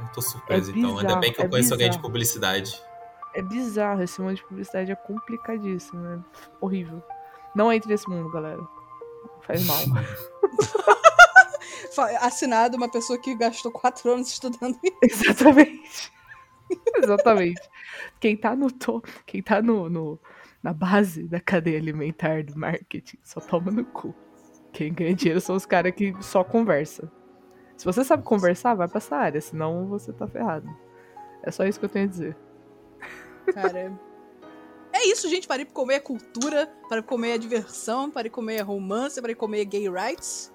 [0.01, 0.91] Eu Tô surpreso, É então.
[0.93, 2.03] Ainda bizarro, bem que eu é conheço alguém de bizarro.
[2.09, 2.81] publicidade.
[3.35, 6.19] É bizarro, esse mundo de publicidade é complicadíssimo, é
[6.61, 7.03] horrível.
[7.55, 8.61] Não entre nesse mundo, galera.
[9.43, 9.79] Faz mal.
[12.21, 15.25] Assinado uma pessoa que gastou quatro anos estudando isso.
[15.25, 16.13] Exatamente.
[16.97, 17.61] Exatamente.
[18.19, 19.03] Quem tá no to...
[19.27, 20.19] quem tá no, no-
[20.63, 24.15] na base da cadeia alimentar do marketing só toma no cu.
[24.73, 27.11] Quem ganha dinheiro são os caras que só conversa.
[27.77, 30.69] Se você sabe conversar, vai pra essa área, senão você tá ferrado.
[31.43, 32.37] É só isso que eu tenho a dizer.
[33.53, 33.93] Cara.
[34.93, 35.49] É isso, gente.
[35.49, 39.65] Parei pra comer a cultura, para comer a diversão, para comer a romance, para comer
[39.65, 40.53] gay rights.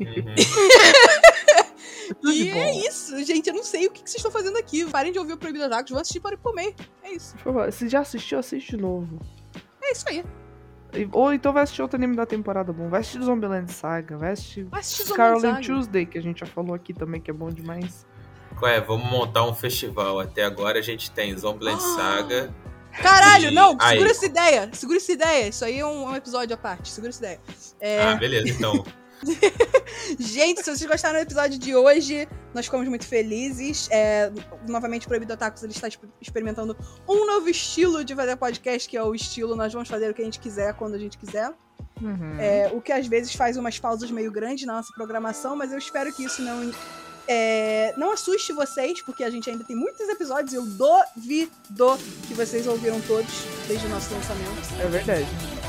[0.00, 0.34] Uhum.
[2.22, 3.48] E é isso, gente.
[3.48, 4.84] Eu não sei o que que vocês estão fazendo aqui.
[4.90, 6.74] Parem de ouvir o Proibido Atacos, vão assistir para comer.
[7.02, 7.34] É isso.
[7.36, 9.18] Por favor, se já assistiu, assiste de novo.
[9.82, 10.24] É isso aí.
[11.12, 12.88] Ou então vai assistir outro anime da temporada bom.
[12.88, 15.66] Vai assistir Zombieland Saga, vai assistir Vai assistir Scarlet.
[15.66, 18.06] Tuesday, que a gente já falou aqui também, que é bom demais.
[18.62, 18.80] É?
[18.80, 20.20] Vamos montar um festival.
[20.20, 21.96] Até agora a gente tem Zombieland Ah.
[21.96, 22.54] Saga.
[23.02, 23.94] Caralho, E- não, aí.
[23.96, 24.70] segura essa ideia.
[24.72, 25.48] Segura essa ideia.
[25.48, 26.88] Isso aí é um, um episódio à parte.
[26.90, 27.40] Segura essa ideia.
[27.80, 28.84] É, Ah, beleza, então.
[30.18, 33.88] Gente, se vocês gostaram do episódio de hoje, nós ficamos muito felizes.
[33.90, 34.30] É,
[34.68, 36.76] novamente, o Proibido Otakus ele está exp- experimentando
[37.08, 40.22] um novo estilo de fazer podcast, que é o estilo nós vamos fazer o que
[40.22, 41.52] a gente quiser, quando a gente quiser.
[42.00, 42.36] Uhum.
[42.38, 45.78] É, o que às vezes faz umas pausas meio grandes na nossa programação, mas eu
[45.78, 46.70] espero que isso não,
[47.28, 52.34] é, não assuste vocês, porque a gente ainda tem muitos episódios e eu duvido que
[52.34, 53.32] vocês ouviram todos
[53.66, 54.80] desde o nosso lançamento.
[54.80, 55.26] É verdade.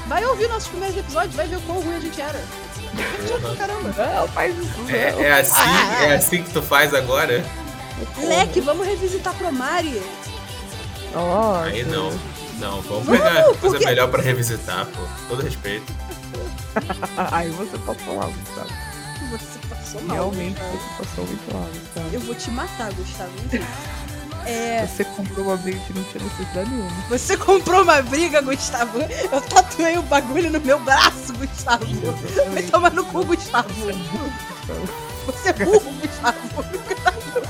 [0.08, 2.40] Vai ouvir nossos primeiros episódios, vai ver o quão ruim a gente era.
[2.94, 3.90] Divertido pra caramba.
[3.98, 4.90] Não, faz isso não.
[4.90, 5.62] É, é assim,
[6.04, 7.44] é assim que tu faz agora?
[8.18, 10.02] Leque, vamos revisitar Promare.
[11.14, 11.64] Nossa.
[11.70, 12.12] Aí não.
[12.60, 15.02] Não, vamos Vamos, pegar coisa porque- melhor pra revisitar, pô.
[15.28, 15.92] Todo respeito.
[17.32, 18.70] Aí você passou mal, Gustavo.
[19.32, 20.16] Você passou mal.
[20.18, 20.78] Realmente Gustavo.
[20.78, 22.10] você passou muito mal, Gustavo.
[22.14, 23.32] Eu vou te matar, Gustavo.
[23.46, 23.66] Enfim.
[24.48, 26.92] É, Você comprou uma briga que não tinha necessidade nenhuma.
[27.10, 29.00] você comprou uma briga, Gustavo.
[29.00, 31.84] Eu tatuei o bagulho no meu braço, Gustavo.
[32.54, 33.68] Vai tomar no cu, Gustavo.
[35.26, 36.64] Você é burro, Gustavo.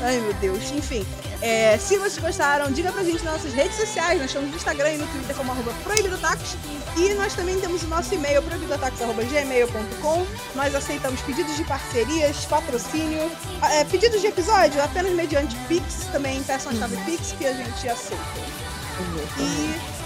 [0.00, 0.70] Ai, meu Deus.
[0.70, 1.04] Enfim,
[1.40, 4.18] é, se vocês gostaram, diga pra gente nas nossas redes sociais.
[4.18, 6.56] Nós estamos no Instagram e no Twitter como arroba proibidotacos.
[6.96, 10.26] E nós também temos o nosso e-mail, proibidotacos.gmail.com.
[10.56, 13.30] Nós aceitamos pedidos de parcerias, patrocínio,
[13.70, 16.08] é, pedidos de episódio apenas mediante Pix.
[16.10, 18.24] Também peçam a chave Pix que a gente aceita.
[19.38, 19.98] E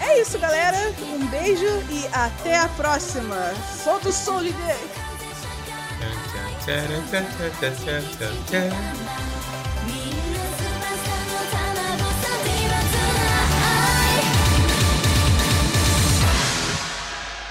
[0.00, 0.78] é isso, galera.
[1.02, 3.36] Um beijo e até a próxima.
[3.84, 4.76] Solta o som, Lidia.